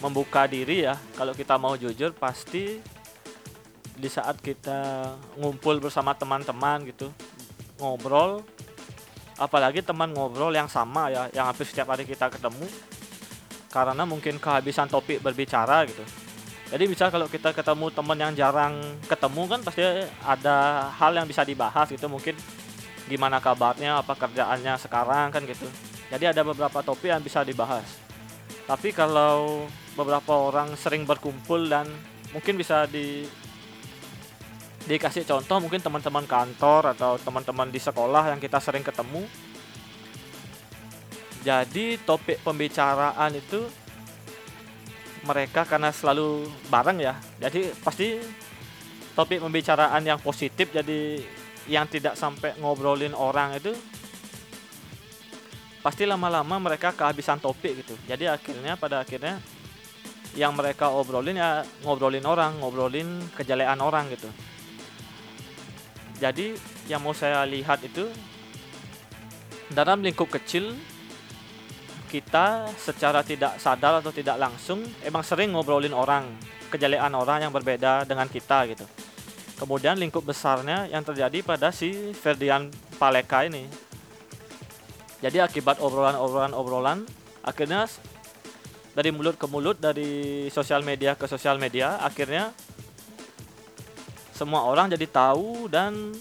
membuka 0.00 0.48
diri 0.48 0.88
ya, 0.88 0.96
kalau 1.14 1.36
kita 1.36 1.60
mau 1.60 1.76
jujur 1.76 2.16
pasti 2.16 2.80
di 4.00 4.08
saat 4.08 4.40
kita 4.40 5.12
ngumpul 5.36 5.76
bersama 5.76 6.16
teman-teman 6.16 6.88
gitu, 6.88 7.12
ngobrol 7.76 8.40
apalagi 9.40 9.80
teman 9.80 10.12
ngobrol 10.12 10.52
yang 10.52 10.68
sama 10.68 11.08
ya, 11.08 11.28
yang 11.32 11.48
hampir 11.48 11.64
setiap 11.64 11.92
hari 11.92 12.04
kita 12.04 12.28
ketemu 12.28 12.68
karena 13.72 14.04
mungkin 14.04 14.36
kehabisan 14.36 14.88
topik 14.88 15.20
berbicara 15.24 15.84
gitu. 15.88 16.04
Jadi 16.70 16.84
bisa 16.86 17.10
kalau 17.10 17.26
kita 17.26 17.50
ketemu 17.50 17.90
teman 17.90 18.14
yang 18.14 18.32
jarang 18.36 18.78
ketemu 19.04 19.42
kan 19.50 19.60
pasti 19.64 19.82
ada 20.22 20.86
hal 20.94 21.12
yang 21.16 21.26
bisa 21.26 21.42
dibahas 21.42 21.90
gitu 21.90 22.06
mungkin 22.06 22.38
gimana 23.10 23.42
kabarnya, 23.42 23.98
apa 23.98 24.14
kerjaannya 24.14 24.78
sekarang 24.78 25.34
kan 25.34 25.42
gitu. 25.42 25.66
Jadi 26.10 26.30
ada 26.30 26.46
beberapa 26.46 26.78
topik 26.78 27.10
yang 27.10 27.22
bisa 27.22 27.42
dibahas. 27.42 27.82
Tapi 28.70 28.94
kalau 28.94 29.66
beberapa 30.00 30.32
orang 30.32 30.72
sering 30.80 31.04
berkumpul 31.04 31.68
dan 31.68 31.84
mungkin 32.32 32.56
bisa 32.56 32.88
di 32.88 33.28
dikasih 34.88 35.28
contoh 35.28 35.60
mungkin 35.60 35.84
teman-teman 35.84 36.24
kantor 36.24 36.96
atau 36.96 37.20
teman-teman 37.20 37.68
di 37.68 37.76
sekolah 37.76 38.32
yang 38.32 38.40
kita 38.40 38.56
sering 38.56 38.80
ketemu. 38.80 39.28
Jadi 41.44 42.00
topik 42.04 42.40
pembicaraan 42.40 43.32
itu 43.36 43.64
mereka 45.24 45.68
karena 45.68 45.92
selalu 45.92 46.48
bareng 46.72 46.98
ya. 47.00 47.14
Jadi 47.36 47.76
pasti 47.84 48.16
topik 49.12 49.44
pembicaraan 49.44 50.00
yang 50.00 50.20
positif 50.20 50.72
jadi 50.72 51.20
yang 51.68 51.84
tidak 51.84 52.16
sampai 52.16 52.56
ngobrolin 52.56 53.12
orang 53.12 53.60
itu 53.60 53.76
pasti 55.80 56.04
lama-lama 56.04 56.60
mereka 56.60 56.92
kehabisan 56.92 57.40
topik 57.40 57.84
gitu. 57.84 57.96
Jadi 58.04 58.28
akhirnya 58.28 58.76
pada 58.76 59.00
akhirnya 59.00 59.40
yang 60.38 60.54
mereka 60.54 60.90
obrolin 60.94 61.38
ya 61.38 61.66
ngobrolin 61.82 62.22
orang, 62.22 62.62
ngobrolin 62.62 63.18
kejelekan 63.34 63.80
orang 63.82 64.10
gitu. 64.14 64.30
Jadi 66.20 66.54
yang 66.86 67.00
mau 67.00 67.16
saya 67.16 67.42
lihat 67.48 67.80
itu 67.82 68.06
dalam 69.72 70.04
lingkup 70.04 70.28
kecil 70.28 70.76
kita 72.10 72.66
secara 72.74 73.22
tidak 73.22 73.62
sadar 73.62 74.02
atau 74.02 74.10
tidak 74.10 74.34
langsung 74.34 74.82
emang 75.06 75.22
sering 75.22 75.54
ngobrolin 75.54 75.94
orang, 75.94 76.26
kejelekan 76.68 77.14
orang 77.14 77.46
yang 77.46 77.52
berbeda 77.54 78.02
dengan 78.04 78.26
kita 78.26 78.66
gitu. 78.66 78.86
Kemudian 79.56 79.94
lingkup 80.00 80.24
besarnya 80.24 80.90
yang 80.90 81.06
terjadi 81.06 81.44
pada 81.44 81.70
si 81.70 82.12
Ferdian 82.16 82.72
Paleka 82.98 83.46
ini. 83.46 83.68
Jadi 85.20 85.36
akibat 85.36 85.78
obrolan-obrolan-obrolan 85.84 87.04
akhirnya 87.44 87.84
dari 88.90 89.10
mulut 89.14 89.38
ke 89.38 89.46
mulut 89.46 89.78
dari 89.78 90.46
sosial 90.50 90.82
media 90.82 91.14
ke 91.14 91.26
sosial 91.30 91.56
media 91.62 92.02
akhirnya 92.02 92.50
semua 94.34 94.64
orang 94.64 94.88
jadi 94.88 95.04
tahu 95.04 95.68
dan 95.68 96.16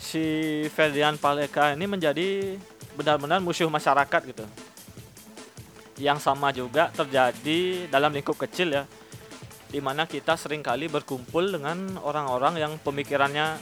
si 0.00 0.24
Ferdian 0.72 1.20
Paleka 1.20 1.76
ini 1.76 1.84
menjadi 1.84 2.56
benar-benar 2.96 3.40
musuh 3.44 3.68
masyarakat 3.68 4.20
gitu. 4.32 4.44
Yang 6.00 6.24
sama 6.24 6.50
juga 6.56 6.88
terjadi 6.90 7.86
dalam 7.92 8.16
lingkup 8.16 8.40
kecil 8.40 8.72
ya 8.72 8.84
di 9.72 9.80
mana 9.80 10.04
kita 10.04 10.36
sering 10.36 10.60
kali 10.60 10.88
berkumpul 10.88 11.48
dengan 11.48 11.96
orang-orang 12.04 12.60
yang 12.60 12.72
pemikirannya 12.80 13.56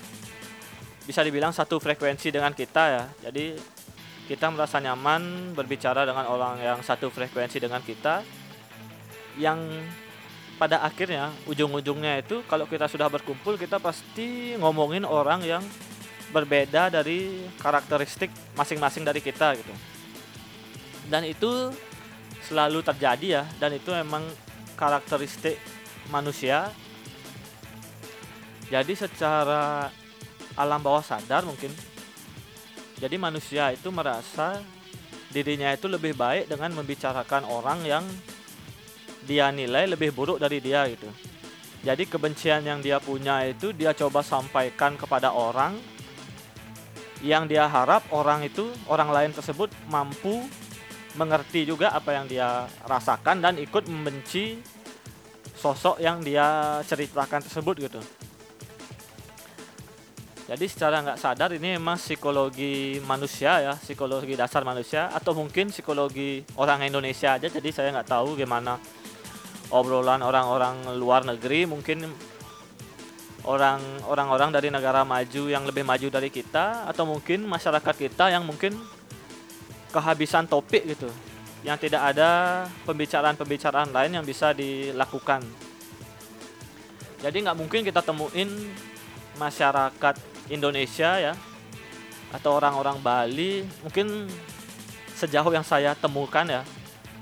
bisa 1.06 1.22
dibilang 1.22 1.54
satu 1.54 1.78
frekuensi 1.78 2.34
dengan 2.34 2.54
kita 2.54 2.82
ya. 2.86 3.04
Jadi 3.30 3.54
kita 4.30 4.46
merasa 4.46 4.78
nyaman 4.78 5.50
berbicara 5.58 6.06
dengan 6.06 6.30
orang 6.30 6.62
yang 6.62 6.78
satu 6.86 7.10
frekuensi 7.10 7.58
dengan 7.58 7.82
kita 7.82 8.22
yang 9.34 9.58
pada 10.54 10.86
akhirnya 10.86 11.34
ujung-ujungnya 11.50 12.22
itu 12.22 12.46
kalau 12.46 12.70
kita 12.70 12.86
sudah 12.86 13.10
berkumpul 13.10 13.58
kita 13.58 13.82
pasti 13.82 14.54
ngomongin 14.54 15.02
orang 15.02 15.42
yang 15.42 15.66
berbeda 16.30 16.94
dari 16.94 17.42
karakteristik 17.58 18.30
masing-masing 18.54 19.02
dari 19.02 19.18
kita 19.18 19.58
gitu. 19.58 19.74
Dan 21.10 21.26
itu 21.26 21.74
selalu 22.46 22.86
terjadi 22.86 23.42
ya 23.42 23.44
dan 23.58 23.74
itu 23.74 23.90
emang 23.90 24.22
karakteristik 24.78 25.58
manusia 26.06 26.70
jadi 28.70 28.94
secara 28.94 29.90
alam 30.54 30.78
bawah 30.78 31.02
sadar 31.02 31.42
mungkin 31.42 31.74
jadi 33.00 33.16
manusia 33.16 33.72
itu 33.72 33.88
merasa 33.88 34.60
dirinya 35.32 35.72
itu 35.72 35.88
lebih 35.88 36.12
baik 36.12 36.52
dengan 36.52 36.76
membicarakan 36.76 37.48
orang 37.48 37.80
yang 37.88 38.04
dia 39.24 39.48
nilai 39.48 39.88
lebih 39.88 40.12
buruk 40.12 40.36
dari 40.36 40.60
dia 40.60 40.84
gitu. 40.84 41.08
Jadi 41.80 42.04
kebencian 42.04 42.60
yang 42.60 42.84
dia 42.84 43.00
punya 43.00 43.48
itu 43.48 43.72
dia 43.72 43.96
coba 43.96 44.20
sampaikan 44.20 45.00
kepada 45.00 45.32
orang 45.32 45.80
yang 47.24 47.48
dia 47.48 47.64
harap 47.64 48.04
orang 48.12 48.44
itu 48.44 48.68
orang 48.84 49.08
lain 49.08 49.32
tersebut 49.32 49.72
mampu 49.88 50.44
mengerti 51.16 51.64
juga 51.64 51.96
apa 51.96 52.20
yang 52.20 52.28
dia 52.28 52.68
rasakan 52.84 53.40
dan 53.40 53.56
ikut 53.56 53.88
membenci 53.88 54.60
sosok 55.56 56.00
yang 56.00 56.20
dia 56.20 56.80
ceritakan 56.84 57.44
tersebut 57.44 57.88
gitu 57.88 58.00
jadi 60.50 60.66
secara 60.66 60.98
nggak 61.06 61.18
sadar 61.22 61.54
ini 61.54 61.78
memang 61.78 61.94
psikologi 61.94 62.98
manusia 63.06 63.62
ya 63.62 63.74
psikologi 63.78 64.34
dasar 64.34 64.66
manusia 64.66 65.06
atau 65.14 65.30
mungkin 65.30 65.70
psikologi 65.70 66.42
orang 66.58 66.82
Indonesia 66.90 67.38
aja 67.38 67.46
jadi 67.46 67.70
saya 67.70 67.94
nggak 67.94 68.10
tahu 68.10 68.34
gimana 68.34 68.82
obrolan 69.70 70.18
orang-orang 70.26 70.90
luar 70.98 71.22
negeri 71.22 71.70
mungkin 71.70 72.02
orang 73.46 73.78
orang-orang 74.10 74.50
dari 74.50 74.74
negara 74.74 75.06
maju 75.06 75.46
yang 75.46 75.62
lebih 75.62 75.86
maju 75.86 76.10
dari 76.10 76.34
kita 76.34 76.90
atau 76.90 77.06
mungkin 77.06 77.46
masyarakat 77.46 77.94
kita 77.94 78.34
yang 78.34 78.42
mungkin 78.42 78.74
kehabisan 79.94 80.50
topik 80.50 80.82
gitu 80.82 81.06
yang 81.62 81.78
tidak 81.78 82.10
ada 82.10 82.64
pembicaraan-pembicaraan 82.88 83.92
lain 83.92 84.16
yang 84.16 84.24
bisa 84.24 84.56
dilakukan. 84.56 85.44
Jadi 87.20 87.36
nggak 87.44 87.58
mungkin 87.58 87.84
kita 87.84 88.00
temuin 88.00 88.48
masyarakat 89.36 90.16
Indonesia 90.50 91.16
ya. 91.16 91.34
Atau 92.34 92.58
orang-orang 92.58 92.98
Bali 93.00 93.64
mungkin 93.82 94.26
sejauh 95.16 95.54
yang 95.54 95.64
saya 95.64 95.94
temukan 95.94 96.44
ya. 96.44 96.62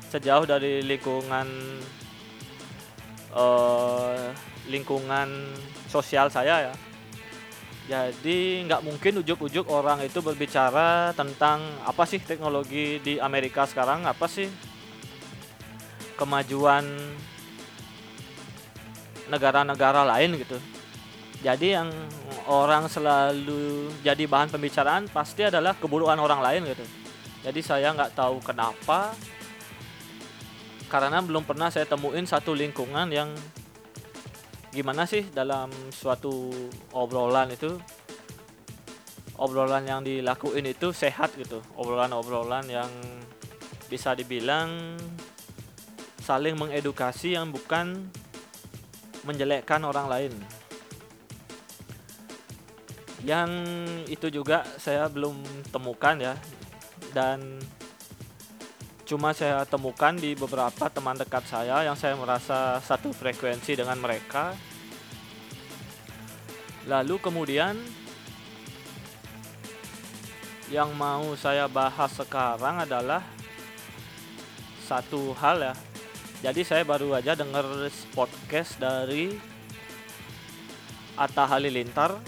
Sejauh 0.08 0.48
dari 0.48 0.80
lingkungan 0.80 1.48
uh, 3.36 4.32
lingkungan 4.68 5.28
sosial 5.88 6.32
saya 6.32 6.72
ya. 6.72 6.74
Jadi 7.88 8.68
nggak 8.68 8.84
mungkin 8.84 9.24
ujuk-ujuk 9.24 9.64
orang 9.72 10.04
itu 10.04 10.20
berbicara 10.20 11.16
tentang 11.16 11.64
apa 11.88 12.04
sih 12.04 12.20
teknologi 12.20 13.00
di 13.00 13.16
Amerika 13.16 13.64
sekarang, 13.64 14.04
apa 14.04 14.28
sih 14.28 14.44
kemajuan 16.20 16.84
negara-negara 19.32 20.04
lain 20.04 20.36
gitu. 20.36 20.60
Jadi 21.38 21.70
yang 21.70 21.94
orang 22.50 22.90
selalu 22.90 23.94
jadi 24.02 24.26
bahan 24.26 24.50
pembicaraan 24.50 25.06
pasti 25.06 25.46
adalah 25.46 25.78
keburukan 25.78 26.18
orang 26.18 26.42
lain 26.42 26.66
gitu. 26.66 26.82
Jadi 27.46 27.60
saya 27.62 27.94
nggak 27.94 28.18
tahu 28.18 28.42
kenapa 28.42 29.14
karena 30.88 31.20
belum 31.22 31.44
pernah 31.44 31.70
saya 31.70 31.84
temuin 31.84 32.24
satu 32.26 32.56
lingkungan 32.56 33.06
yang 33.12 33.30
gimana 34.72 35.04
sih 35.04 35.24
dalam 35.30 35.68
suatu 35.92 36.50
obrolan 36.96 37.52
itu 37.52 37.76
obrolan 39.36 39.84
yang 39.84 40.00
dilakuin 40.02 40.66
itu 40.66 40.90
sehat 40.92 41.32
gitu 41.36 41.62
obrolan-obrolan 41.76 42.66
yang 42.68 42.90
bisa 43.88 44.12
dibilang 44.12 44.96
saling 46.20 46.56
mengedukasi 46.56 47.36
yang 47.36 47.48
bukan 47.48 48.12
menjelekkan 49.24 49.80
orang 49.84 50.08
lain 50.08 50.32
yang 53.26 53.50
itu 54.06 54.30
juga 54.30 54.62
saya 54.78 55.10
belum 55.10 55.42
temukan 55.74 56.14
ya 56.18 56.34
dan 57.10 57.58
cuma 59.08 59.32
saya 59.32 59.64
temukan 59.64 60.12
di 60.14 60.36
beberapa 60.36 60.86
teman 60.92 61.16
dekat 61.16 61.48
saya 61.48 61.80
yang 61.82 61.96
saya 61.96 62.14
merasa 62.14 62.78
satu 62.84 63.10
frekuensi 63.10 63.74
dengan 63.74 63.96
mereka. 63.98 64.52
Lalu 66.84 67.16
kemudian 67.16 67.74
yang 70.68 70.92
mau 70.92 71.32
saya 71.40 71.64
bahas 71.64 72.12
sekarang 72.12 72.84
adalah 72.84 73.24
satu 74.84 75.32
hal 75.40 75.72
ya. 75.72 75.74
Jadi 76.38 76.62
saya 76.62 76.84
baru 76.84 77.16
aja 77.18 77.34
dengar 77.34 77.64
podcast 78.12 78.78
dari 78.78 79.34
Atta 81.18 81.48
Halilintar 81.50 82.20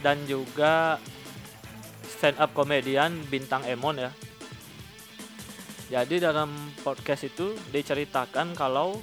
dan 0.00 0.20
juga 0.24 0.96
stand 2.04 2.40
up 2.40 2.52
komedian 2.52 3.14
bintang 3.28 3.64
Emon 3.68 3.96
ya 4.00 4.10
jadi 5.90 6.30
dalam 6.30 6.54
podcast 6.86 7.26
itu 7.26 7.50
diceritakan 7.74 8.54
kalau 8.54 9.02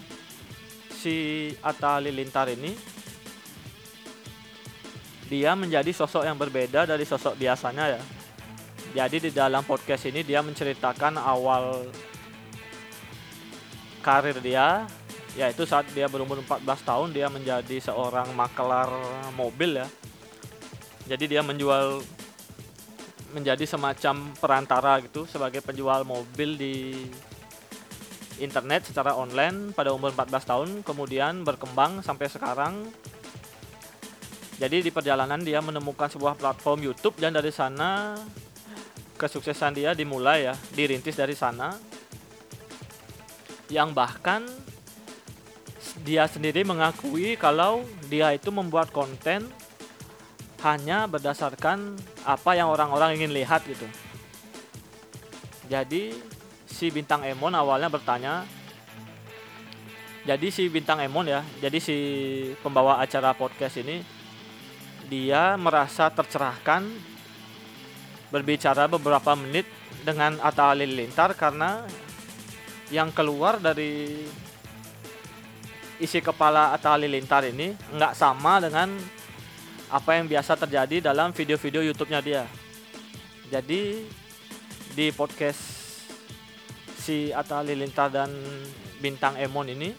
si 0.88 1.51
Atta 1.60 1.99
Halilintar 1.99 2.47
ini 2.47 2.71
dia 5.27 5.51
menjadi 5.60 5.91
sosok 5.91 6.23
yang 6.23 6.39
berbeda 6.39 6.88
dari 6.88 7.03
sosok 7.03 7.36
biasanya 7.36 7.99
ya. 7.99 8.01
Jadi 8.95 9.27
di 9.27 9.31
dalam 9.36 9.67
podcast 9.67 10.07
ini 10.07 10.23
dia 10.23 10.39
menceritakan 10.39 11.19
awal 11.19 11.91
karir 13.99 14.39
dia 14.39 14.88
yaitu 15.36 15.67
saat 15.67 15.86
dia 15.91 16.07
berumur 16.07 16.39
14 16.39 16.63
tahun 16.88 17.10
dia 17.12 17.27
menjadi 17.27 17.83
seorang 17.83 18.31
makelar 18.31 18.88
mobil 19.36 19.83
ya. 19.83 19.88
Jadi 21.07 21.25
dia 21.31 21.39
menjual 21.39 22.03
menjadi 23.31 23.63
semacam 23.63 24.35
perantara 24.39 24.99
gitu 25.03 25.27
sebagai 25.27 25.59
penjual 25.63 26.03
mobil 26.07 26.55
di 26.55 26.75
internet 28.37 28.87
secara 28.87 29.17
online 29.17 29.73
pada 29.73 29.91
umur 29.91 30.13
14 30.13 30.49
tahun 30.51 30.69
kemudian 30.85 31.41
berkembang 31.47 32.03
sampai 32.03 32.27
sekarang. 32.29 32.87
Jadi 34.57 34.89
di 34.89 34.91
perjalanan 34.91 35.37
dia 35.41 35.61
menemukan 35.61 36.09
sebuah 36.09 36.33
platform 36.35 36.81
YouTube 36.81 37.21
dan 37.21 37.33
dari 37.33 37.53
sana 37.53 38.17
kesuksesan 39.17 39.77
dia 39.77 39.93
dimulai 39.93 40.49
ya 40.49 40.55
dirintis 40.73 41.17
dari 41.17 41.37
sana. 41.37 41.77
Yang 43.67 43.89
bahkan 43.93 44.41
dia 46.01 46.25
sendiri 46.25 46.63
mengakui 46.63 47.35
kalau 47.35 47.83
dia 48.07 48.33
itu 48.33 48.49
membuat 48.49 48.89
konten 48.89 49.49
hanya 50.65 51.05
berdasarkan 51.05 51.97
apa 52.25 52.57
yang 52.57 52.71
orang-orang 52.73 53.19
ingin 53.19 53.33
lihat 53.33 53.61
gitu. 53.67 53.85
Jadi 55.69 56.15
si 56.65 56.89
bintang 56.89 57.25
Emon 57.25 57.53
awalnya 57.53 57.91
bertanya 57.91 58.47
jadi 60.27 60.51
si 60.51 60.67
bintang 60.67 60.99
Emon 60.99 61.23
ya, 61.23 61.39
jadi 61.63 61.79
si 61.79 61.95
pembawa 62.59 62.99
acara 62.99 63.31
podcast 63.31 63.79
ini 63.79 64.03
dia 65.07 65.55
merasa 65.55 66.11
tercerahkan 66.11 66.83
berbicara 68.27 68.91
beberapa 68.91 69.39
menit 69.39 69.63
dengan 70.03 70.35
Atta 70.43 70.75
Halilintar 70.75 71.31
karena 71.31 71.79
yang 72.91 73.15
keluar 73.15 73.55
dari 73.63 74.27
isi 76.03 76.19
kepala 76.19 76.75
Atta 76.75 76.99
Halilintar 76.99 77.47
ini 77.47 77.71
nggak 77.95 78.11
sama 78.11 78.59
dengan 78.59 78.99
apa 79.88 80.19
yang 80.19 80.28
biasa 80.28 80.60
terjadi 80.60 81.12
dalam 81.12 81.32
video-video 81.32 81.80
YouTube-nya 81.91 82.19
dia. 82.19 82.43
Jadi 83.47 84.04
di 84.91 85.08
podcast 85.15 85.62
si 87.00 87.32
Atta 87.32 87.63
Halilintar 87.63 88.12
dan 88.12 88.28
Bintang 89.00 89.39
Emon 89.39 89.71
ini 89.71 89.95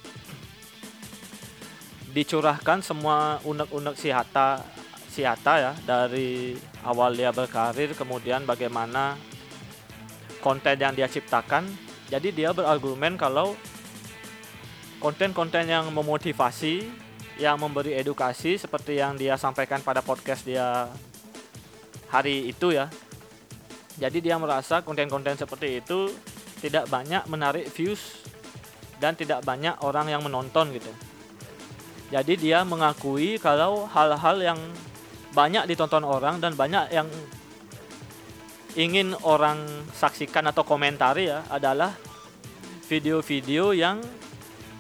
dicurahkan 2.13 2.85
semua 2.85 3.41
unek-unek 3.47 3.97
si 3.97 4.13
Hatta 4.13 4.61
si 5.09 5.25
Hatta 5.25 5.55
ya 5.57 5.73
dari 5.87 6.53
awal 6.85 7.17
dia 7.17 7.33
berkarir 7.33 7.97
kemudian 7.97 8.45
bagaimana 8.45 9.17
konten 10.45 10.77
yang 10.77 10.93
dia 10.93 11.09
ciptakan. 11.09 11.65
Jadi 12.09 12.33
dia 12.33 12.53
berargumen 12.53 13.17
kalau 13.17 13.57
konten-konten 15.01 15.69
yang 15.69 15.89
memotivasi 15.93 17.08
yang 17.39 17.57
memberi 17.59 17.95
edukasi 17.95 18.59
seperti 18.59 18.99
yang 18.99 19.15
dia 19.15 19.39
sampaikan 19.39 19.79
pada 19.81 20.03
podcast 20.03 20.43
dia 20.43 20.91
hari 22.11 22.51
itu 22.51 22.75
ya. 22.75 22.91
Jadi 23.99 24.23
dia 24.23 24.39
merasa 24.39 24.83
konten-konten 24.83 25.39
seperti 25.39 25.83
itu 25.83 26.11
tidak 26.59 26.91
banyak 26.91 27.23
menarik 27.31 27.67
views 27.71 28.23
dan 28.99 29.15
tidak 29.15 29.47
banyak 29.47 29.75
orang 29.83 30.11
yang 30.11 30.23
menonton 30.23 30.75
gitu. 30.75 30.91
Jadi 32.11 32.35
dia 32.41 32.67
mengakui 32.67 33.39
kalau 33.39 33.87
hal-hal 33.87 34.37
yang 34.43 34.59
banyak 35.37 35.69
ditonton 35.71 36.03
orang 36.03 36.43
dan 36.43 36.57
banyak 36.59 36.91
yang 36.91 37.07
ingin 38.75 39.15
orang 39.27 39.59
saksikan 39.93 40.47
atau 40.51 40.65
komentari 40.65 41.29
ya 41.31 41.45
adalah 41.53 41.95
video-video 42.89 43.77
yang 43.77 44.01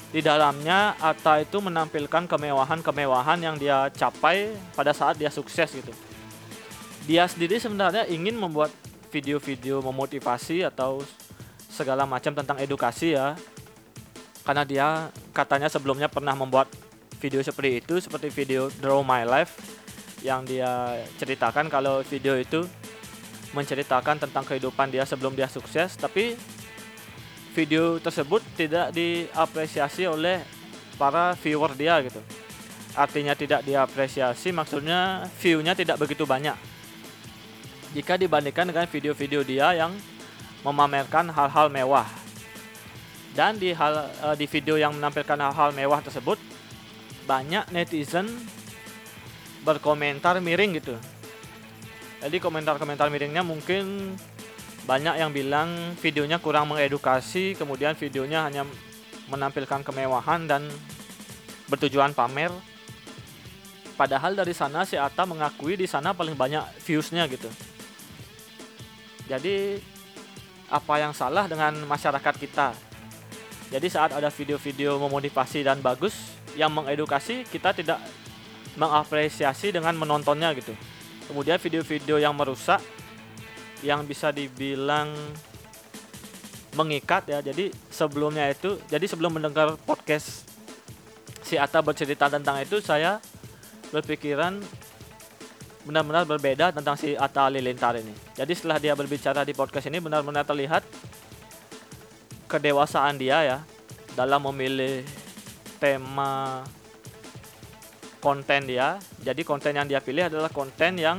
di 0.09 0.25
dalamnya 0.25 0.97
Atta 0.97 1.45
itu 1.45 1.61
menampilkan 1.61 2.25
kemewahan-kemewahan 2.25 3.39
yang 3.45 3.57
dia 3.61 3.93
capai 3.93 4.57
pada 4.73 4.97
saat 4.97 5.21
dia 5.21 5.29
sukses 5.29 5.69
gitu. 5.69 5.93
Dia 7.05 7.29
sendiri 7.29 7.61
sebenarnya 7.61 8.09
ingin 8.09 8.37
membuat 8.37 8.73
video-video 9.13 9.85
memotivasi 9.85 10.65
atau 10.65 11.05
segala 11.69 12.09
macam 12.09 12.33
tentang 12.33 12.57
edukasi 12.61 13.17
ya. 13.17 13.37
Karena 14.45 14.65
dia 14.65 15.13
katanya 15.37 15.69
sebelumnya 15.69 16.09
pernah 16.09 16.33
membuat 16.33 16.73
video 17.21 17.45
seperti 17.45 17.85
itu, 17.85 18.01
seperti 18.01 18.33
video 18.33 18.73
Draw 18.81 19.05
My 19.05 19.29
Life 19.29 19.61
yang 20.25 20.49
dia 20.49 20.99
ceritakan 21.21 21.69
kalau 21.69 22.01
video 22.01 22.33
itu 22.35 22.65
menceritakan 23.53 24.25
tentang 24.25 24.45
kehidupan 24.45 24.89
dia 24.89 25.05
sebelum 25.05 25.37
dia 25.37 25.49
sukses, 25.49 25.97
tapi 25.97 26.37
video 27.59 27.99
tersebut 27.99 28.39
tidak 28.55 28.95
diapresiasi 28.95 30.07
oleh 30.07 30.47
para 30.95 31.35
viewer 31.43 31.75
dia 31.75 31.99
gitu. 32.07 32.23
Artinya 32.95 33.35
tidak 33.35 33.67
diapresiasi 33.67 34.55
maksudnya 34.55 35.27
view-nya 35.43 35.75
tidak 35.75 35.99
begitu 35.99 36.23
banyak. 36.23 36.55
Jika 37.99 38.15
dibandingkan 38.15 38.71
dengan 38.71 38.87
video-video 38.87 39.43
dia 39.43 39.75
yang 39.75 39.91
memamerkan 40.63 41.35
hal-hal 41.35 41.67
mewah. 41.67 42.07
Dan 43.35 43.59
di 43.59 43.75
hal 43.75 44.07
uh, 44.23 44.35
di 44.39 44.47
video 44.47 44.79
yang 44.79 44.95
menampilkan 44.95 45.39
hal-hal 45.39 45.75
mewah 45.75 45.99
tersebut 45.99 46.39
banyak 47.27 47.67
netizen 47.75 48.27
berkomentar 49.67 50.39
miring 50.39 50.79
gitu. 50.79 50.95
Jadi 52.23 52.39
komentar-komentar 52.39 53.11
miringnya 53.11 53.43
mungkin 53.43 54.15
banyak 54.89 55.21
yang 55.21 55.29
bilang 55.37 55.93
videonya 56.01 56.41
kurang 56.41 56.73
mengedukasi 56.73 57.53
kemudian 57.61 57.93
videonya 57.93 58.49
hanya 58.49 58.65
menampilkan 59.29 59.85
kemewahan 59.85 60.49
dan 60.49 60.65
bertujuan 61.69 62.17
pamer. 62.17 62.49
Padahal 64.01 64.33
dari 64.33 64.57
sana 64.57 64.89
si 64.89 64.97
Ata 64.97 65.29
mengakui 65.29 65.77
di 65.77 65.85
sana 65.85 66.17
paling 66.17 66.33
banyak 66.33 66.65
viewsnya 66.81 67.29
gitu. 67.29 67.53
Jadi 69.29 69.77
apa 70.73 70.95
yang 70.97 71.13
salah 71.13 71.45
dengan 71.45 71.77
masyarakat 71.85 72.35
kita? 72.41 72.73
Jadi 73.69 73.93
saat 73.93 74.17
ada 74.17 74.33
video-video 74.33 74.97
memotivasi 74.97 75.69
dan 75.69 75.85
bagus 75.85 76.17
yang 76.57 76.73
mengedukasi 76.73 77.45
kita 77.45 77.77
tidak 77.77 78.01
mengapresiasi 78.81 79.69
dengan 79.69 79.93
menontonnya 80.01 80.57
gitu. 80.57 80.73
Kemudian 81.29 81.61
video-video 81.61 82.17
yang 82.17 82.33
merusak 82.33 82.81
yang 83.83 84.03
bisa 84.05 84.35
dibilang 84.35 85.15
mengikat 86.75 87.27
ya. 87.31 87.39
Jadi 87.43 87.75
sebelumnya 87.91 88.47
itu, 88.51 88.79
jadi 88.91 89.05
sebelum 89.07 89.39
mendengar 89.39 89.75
podcast 89.83 90.47
si 91.43 91.57
Ata 91.57 91.81
bercerita 91.81 92.29
tentang 92.29 92.61
itu, 92.63 92.79
saya 92.79 93.19
berpikiran 93.89 94.61
benar-benar 95.89 96.29
berbeda 96.29 96.69
tentang 96.77 97.01
si 97.01 97.17
Atta 97.17 97.49
Lilintar 97.49 97.97
ini. 97.97 98.13
Jadi 98.37 98.53
setelah 98.53 98.77
dia 98.77 98.93
berbicara 98.93 99.41
di 99.49 99.57
podcast 99.57 99.89
ini 99.89 99.97
benar-benar 100.05 100.45
terlihat 100.45 100.85
kedewasaan 102.45 103.17
dia 103.17 103.41
ya 103.41 103.59
dalam 104.13 104.45
memilih 104.53 105.01
tema 105.81 106.61
konten 108.21 108.69
dia. 108.69 109.01
Jadi 109.25 109.41
konten 109.49 109.73
yang 109.73 109.89
dia 109.89 110.05
pilih 110.05 110.29
adalah 110.29 110.53
konten 110.53 111.01
yang 111.01 111.17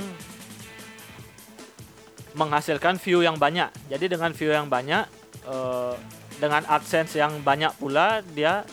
menghasilkan 2.34 2.98
view 3.00 3.22
yang 3.24 3.36
banyak. 3.36 3.70
Jadi 3.90 4.06
dengan 4.10 4.30
view 4.34 4.50
yang 4.54 4.70
banyak, 4.70 5.06
uh, 5.46 5.94
dengan 6.38 6.64
AdSense 6.66 7.18
yang 7.18 7.42
banyak 7.42 7.72
pula, 7.76 8.22
dia 8.34 8.64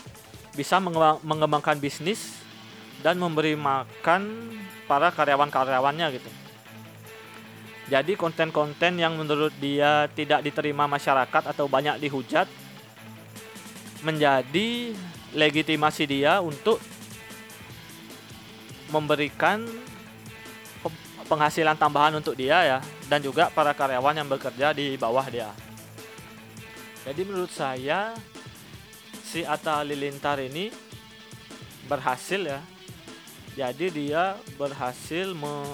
bisa 0.58 0.82
mengembangkan 1.22 1.78
bisnis 1.78 2.42
dan 3.06 3.22
memberi 3.22 3.54
makan 3.54 4.52
para 4.90 5.14
karyawan-karyawannya 5.14 6.08
gitu. 6.18 6.30
Jadi 7.88 8.20
konten-konten 8.20 9.00
yang 9.00 9.16
menurut 9.16 9.54
dia 9.64 10.12
tidak 10.12 10.44
diterima 10.44 10.90
masyarakat 10.92 11.44
atau 11.56 11.72
banyak 11.72 12.04
dihujat 12.04 12.50
menjadi 14.04 14.92
legitimasi 15.32 16.04
dia 16.04 16.44
untuk 16.44 16.84
memberikan 18.92 19.64
penghasilan 21.28 21.76
tambahan 21.76 22.20
untuk 22.20 22.36
dia 22.36 22.64
ya 22.64 22.80
dan 23.08 23.24
juga 23.24 23.48
para 23.52 23.72
karyawan 23.72 24.20
yang 24.20 24.28
bekerja 24.28 24.76
di 24.76 25.00
bawah 25.00 25.24
dia. 25.32 25.52
Jadi 27.08 27.22
menurut 27.24 27.52
saya 27.52 28.12
si 29.24 29.48
Atta 29.48 29.80
Lilintar 29.84 30.44
ini 30.44 30.68
berhasil 31.88 32.40
ya. 32.44 32.60
Jadi 33.58 33.90
dia 33.90 34.38
berhasil 34.60 35.34
me 35.34 35.66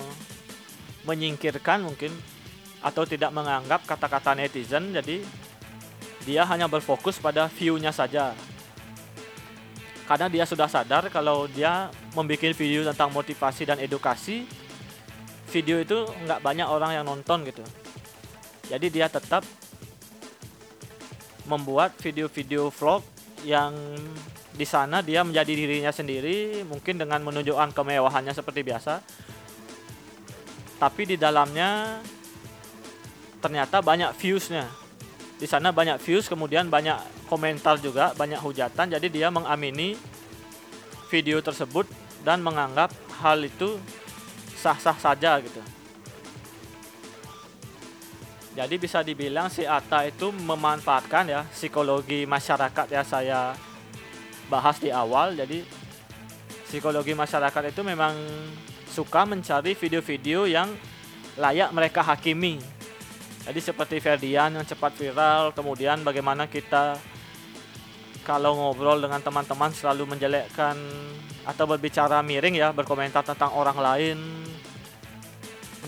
menyingkirkan 1.03 1.83
mungkin 1.83 2.15
atau 2.79 3.03
tidak 3.03 3.27
menganggap 3.35 3.83
kata-kata 3.83 4.39
netizen 4.39 4.95
jadi 4.95 5.19
dia 6.23 6.47
hanya 6.47 6.71
berfokus 6.71 7.19
pada 7.19 7.51
view-nya 7.51 7.91
saja. 7.91 8.31
Karena 10.07 10.27
dia 10.31 10.43
sudah 10.47 10.67
sadar 10.71 11.11
kalau 11.11 11.47
dia 11.51 11.91
membuat 12.15 12.55
video 12.55 12.87
tentang 12.87 13.11
motivasi 13.11 13.67
dan 13.67 13.79
edukasi 13.79 14.47
video 15.53 15.77
itu 15.77 16.09
nggak 16.25 16.41
banyak 16.41 16.65
orang 16.65 16.97
yang 16.97 17.05
nonton 17.05 17.45
gitu. 17.45 17.61
Jadi 18.73 18.89
dia 18.89 19.05
tetap 19.05 19.45
membuat 21.45 21.93
video-video 22.01 22.73
vlog 22.73 23.05
yang 23.45 23.75
di 24.53 24.65
sana 24.65 25.05
dia 25.05 25.21
menjadi 25.21 25.53
dirinya 25.53 25.91
sendiri 25.93 26.65
mungkin 26.65 26.97
dengan 26.97 27.21
menunjukkan 27.21 27.69
kemewahannya 27.77 28.33
seperti 28.33 28.65
biasa. 28.65 29.03
Tapi 30.81 31.01
di 31.05 31.15
dalamnya 31.21 32.01
ternyata 33.37 33.83
banyak 33.85 34.09
viewsnya. 34.17 34.65
Di 35.37 35.45
sana 35.45 35.75
banyak 35.75 35.99
views 35.99 36.31
kemudian 36.31 36.71
banyak 36.71 37.27
komentar 37.27 37.77
juga 37.77 38.15
banyak 38.15 38.39
hujatan. 38.39 38.95
Jadi 38.95 39.07
dia 39.11 39.27
mengamini 39.29 39.99
video 41.11 41.43
tersebut 41.43 41.85
dan 42.23 42.39
menganggap 42.39 42.89
hal 43.19 43.43
itu 43.43 43.77
sah-sah 44.63 44.95
saja 44.95 45.43
gitu. 45.43 45.59
Jadi 48.53 48.75
bisa 48.79 49.03
dibilang 49.03 49.49
si 49.51 49.67
Ata 49.67 50.07
itu 50.07 50.29
memanfaatkan 50.31 51.25
ya 51.27 51.41
psikologi 51.51 52.23
masyarakat 52.23 52.85
ya 52.87 53.03
saya 53.03 53.39
bahas 54.47 54.79
di 54.79 54.93
awal. 54.93 55.35
Jadi 55.35 55.65
psikologi 56.69 57.11
masyarakat 57.17 57.73
itu 57.73 57.81
memang 57.83 58.13
suka 58.87 59.25
mencari 59.25 59.73
video-video 59.73 60.45
yang 60.45 60.69
layak 61.35 61.73
mereka 61.73 62.05
hakimi. 62.05 62.61
Jadi 63.43 63.59
seperti 63.59 63.99
Ferdian 63.99 64.55
yang 64.55 64.63
cepat 64.63 64.95
viral, 64.95 65.51
kemudian 65.51 65.99
bagaimana 66.05 66.47
kita 66.47 66.95
kalau 68.23 68.55
ngobrol 68.55 69.01
dengan 69.01 69.19
teman-teman 69.19 69.73
selalu 69.75 70.15
menjelekkan 70.15 70.77
atau 71.43 71.65
berbicara 71.67 72.23
miring 72.23 72.55
ya, 72.55 72.71
berkomentar 72.71 73.25
tentang 73.25 73.51
orang 73.51 73.75
lain. 73.81 74.17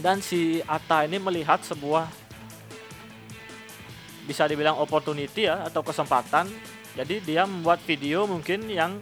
Dan 0.03 0.19
si 0.19 0.59
Atta 0.67 1.07
ini 1.07 1.17
melihat 1.17 1.63
sebuah 1.63 2.07
bisa 4.25 4.49
dibilang 4.49 4.75
opportunity 4.81 5.45
ya 5.45 5.65
atau 5.69 5.85
kesempatan. 5.85 6.49
Jadi 6.95 7.21
dia 7.21 7.43
membuat 7.43 7.83
video 7.83 8.23
mungkin 8.25 8.65
yang 8.71 8.97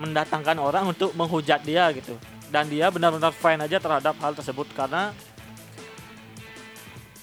mendatangkan 0.00 0.56
orang 0.60 0.92
untuk 0.92 1.12
menghujat 1.16 1.64
dia 1.64 1.90
gitu. 1.92 2.16
Dan 2.50 2.66
dia 2.66 2.90
benar-benar 2.90 3.30
fine 3.30 3.62
aja 3.62 3.78
terhadap 3.78 4.14
hal 4.18 4.32
tersebut 4.34 4.66
karena 4.74 5.14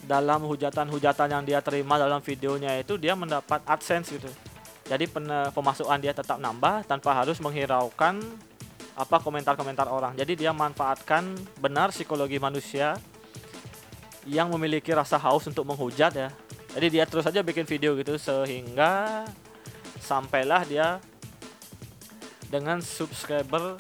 dalam 0.08 0.40
hujatan-hujatan 0.48 1.28
yang 1.28 1.44
dia 1.44 1.60
terima 1.60 2.00
dalam 2.00 2.24
videonya 2.24 2.80
itu 2.80 2.96
dia 2.96 3.12
mendapat 3.12 3.60
AdSense 3.68 4.16
gitu. 4.16 4.32
Jadi 4.88 5.04
pemasukan 5.52 6.00
dia 6.00 6.16
tetap 6.16 6.40
nambah 6.40 6.88
tanpa 6.88 7.12
harus 7.12 7.44
menghiraukan 7.44 8.24
apa 8.98 9.22
komentar-komentar 9.22 9.86
orang. 9.94 10.18
Jadi 10.18 10.42
dia 10.42 10.50
manfaatkan 10.50 11.38
benar 11.62 11.94
psikologi 11.94 12.42
manusia 12.42 12.98
yang 14.26 14.50
memiliki 14.50 14.90
rasa 14.90 15.22
haus 15.22 15.46
untuk 15.46 15.64
menghujat 15.70 16.12
ya. 16.18 16.30
Jadi 16.74 16.88
dia 17.00 17.06
terus 17.06 17.24
saja 17.24 17.46
bikin 17.46 17.64
video 17.70 17.94
gitu 17.94 18.18
sehingga 18.18 19.24
sampailah 20.02 20.66
dia 20.66 20.88
dengan 22.50 22.82
subscriber 22.82 23.78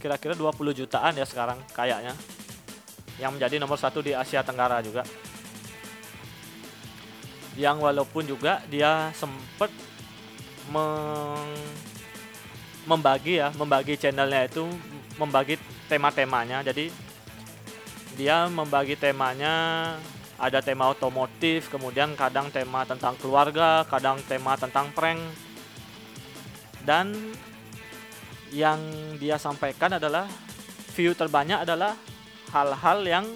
kira-kira 0.00 0.34
20 0.34 0.82
jutaan 0.82 1.14
ya 1.14 1.22
sekarang 1.22 1.58
kayaknya 1.70 2.14
yang 3.22 3.30
menjadi 3.34 3.62
nomor 3.62 3.78
satu 3.78 4.02
di 4.02 4.10
Asia 4.14 4.42
Tenggara 4.42 4.82
juga 4.82 5.06
yang 7.54 7.78
walaupun 7.78 8.26
juga 8.26 8.64
dia 8.66 9.12
sempat 9.14 9.70
meng 10.72 11.46
membagi 12.86 13.38
ya 13.38 13.54
membagi 13.54 13.94
channelnya 13.94 14.50
itu 14.50 14.66
membagi 15.20 15.60
tema-temanya 15.86 16.66
jadi 16.66 16.90
dia 18.18 18.46
membagi 18.50 18.98
temanya 18.98 19.96
ada 20.36 20.58
tema 20.58 20.90
otomotif 20.90 21.70
kemudian 21.70 22.12
kadang 22.18 22.50
tema 22.50 22.82
tentang 22.82 23.14
keluarga 23.22 23.86
kadang 23.86 24.18
tema 24.26 24.58
tentang 24.58 24.90
prank 24.90 25.20
dan 26.82 27.14
yang 28.52 28.78
dia 29.16 29.40
sampaikan 29.40 29.96
adalah 29.96 30.28
view 30.92 31.16
terbanyak 31.16 31.64
adalah 31.64 31.96
hal-hal 32.52 33.00
yang 33.06 33.26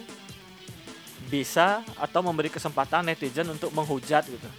bisa 1.27 1.83
atau 1.99 2.21
memberi 2.23 2.53
kesempatan 2.53 3.09
netizen 3.09 3.49
untuk 3.51 3.73
menghujat 3.75 4.29
gitu. 4.29 4.51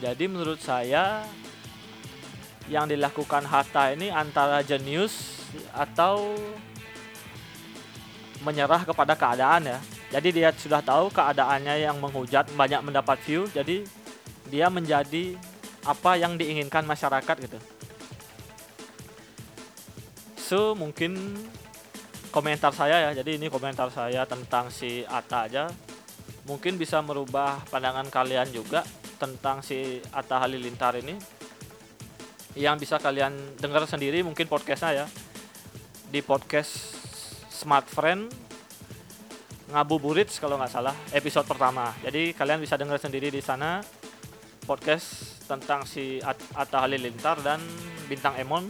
Jadi 0.00 0.24
menurut 0.30 0.58
saya 0.62 1.26
yang 2.70 2.86
dilakukan 2.86 3.46
Hatta 3.46 3.94
ini 3.94 4.10
antara 4.10 4.62
jenius 4.62 5.42
atau 5.72 6.34
menyerah 8.42 8.82
kepada 8.82 9.14
keadaan 9.14 9.70
ya. 9.70 9.78
Jadi 10.12 10.28
dia 10.42 10.50
sudah 10.52 10.84
tahu 10.84 11.08
keadaannya 11.08 11.88
yang 11.88 11.96
menghujat 11.96 12.52
banyak 12.52 12.84
mendapat 12.84 13.16
view, 13.24 13.48
jadi 13.48 13.86
dia 14.52 14.68
menjadi 14.68 15.40
apa 15.82 16.20
yang 16.20 16.36
diinginkan 16.36 16.84
masyarakat 16.84 17.36
gitu. 17.48 17.58
So 20.36 20.76
mungkin 20.76 21.16
komentar 22.28 22.76
saya 22.76 23.08
ya. 23.08 23.10
Jadi 23.16 23.40
ini 23.40 23.48
komentar 23.48 23.88
saya 23.88 24.28
tentang 24.28 24.68
si 24.68 25.00
Ata 25.08 25.48
aja. 25.48 25.64
Mungkin 26.44 26.76
bisa 26.76 26.98
merubah 27.00 27.62
pandangan 27.70 28.10
kalian 28.10 28.50
juga 28.50 28.82
tentang 29.16 29.62
si 29.62 30.02
Atta 30.10 30.42
Halilintar 30.42 30.98
ini. 30.98 31.14
Yang 32.52 32.86
bisa 32.88 32.96
kalian 33.00 33.32
dengar 33.56 33.84
sendiri 33.88 34.20
mungkin 34.20 34.48
podcastnya 34.48 35.04
ya. 35.04 35.06
Di 36.12 36.20
podcast 36.20 36.72
Smart 37.48 37.88
Friend 37.88 38.28
Ngabuburit 39.72 40.28
kalau 40.36 40.60
nggak 40.60 40.68
salah 40.68 40.92
episode 41.16 41.48
pertama. 41.48 41.96
Jadi 42.04 42.36
kalian 42.36 42.60
bisa 42.60 42.76
dengar 42.76 43.00
sendiri 43.00 43.32
di 43.32 43.40
sana 43.40 43.80
podcast 44.68 45.40
tentang 45.48 45.88
si 45.88 46.20
Atta 46.52 46.84
Halilintar 46.84 47.40
dan 47.40 47.58
Bintang 48.06 48.36
Emon 48.36 48.68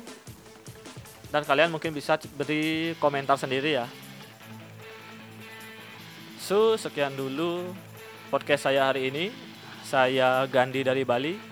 dan 1.33 1.49
kalian 1.49 1.73
mungkin 1.73 1.97
bisa 1.97 2.21
beri 2.37 2.93
komentar 3.01 3.41
sendiri 3.41 3.81
ya 3.81 3.89
so 6.37 6.77
sekian 6.77 7.17
dulu 7.17 7.73
podcast 8.29 8.69
saya 8.69 8.93
hari 8.93 9.09
ini 9.09 9.33
saya 9.81 10.45
Gandhi 10.45 10.85
dari 10.85 11.09
Bali 11.09 11.52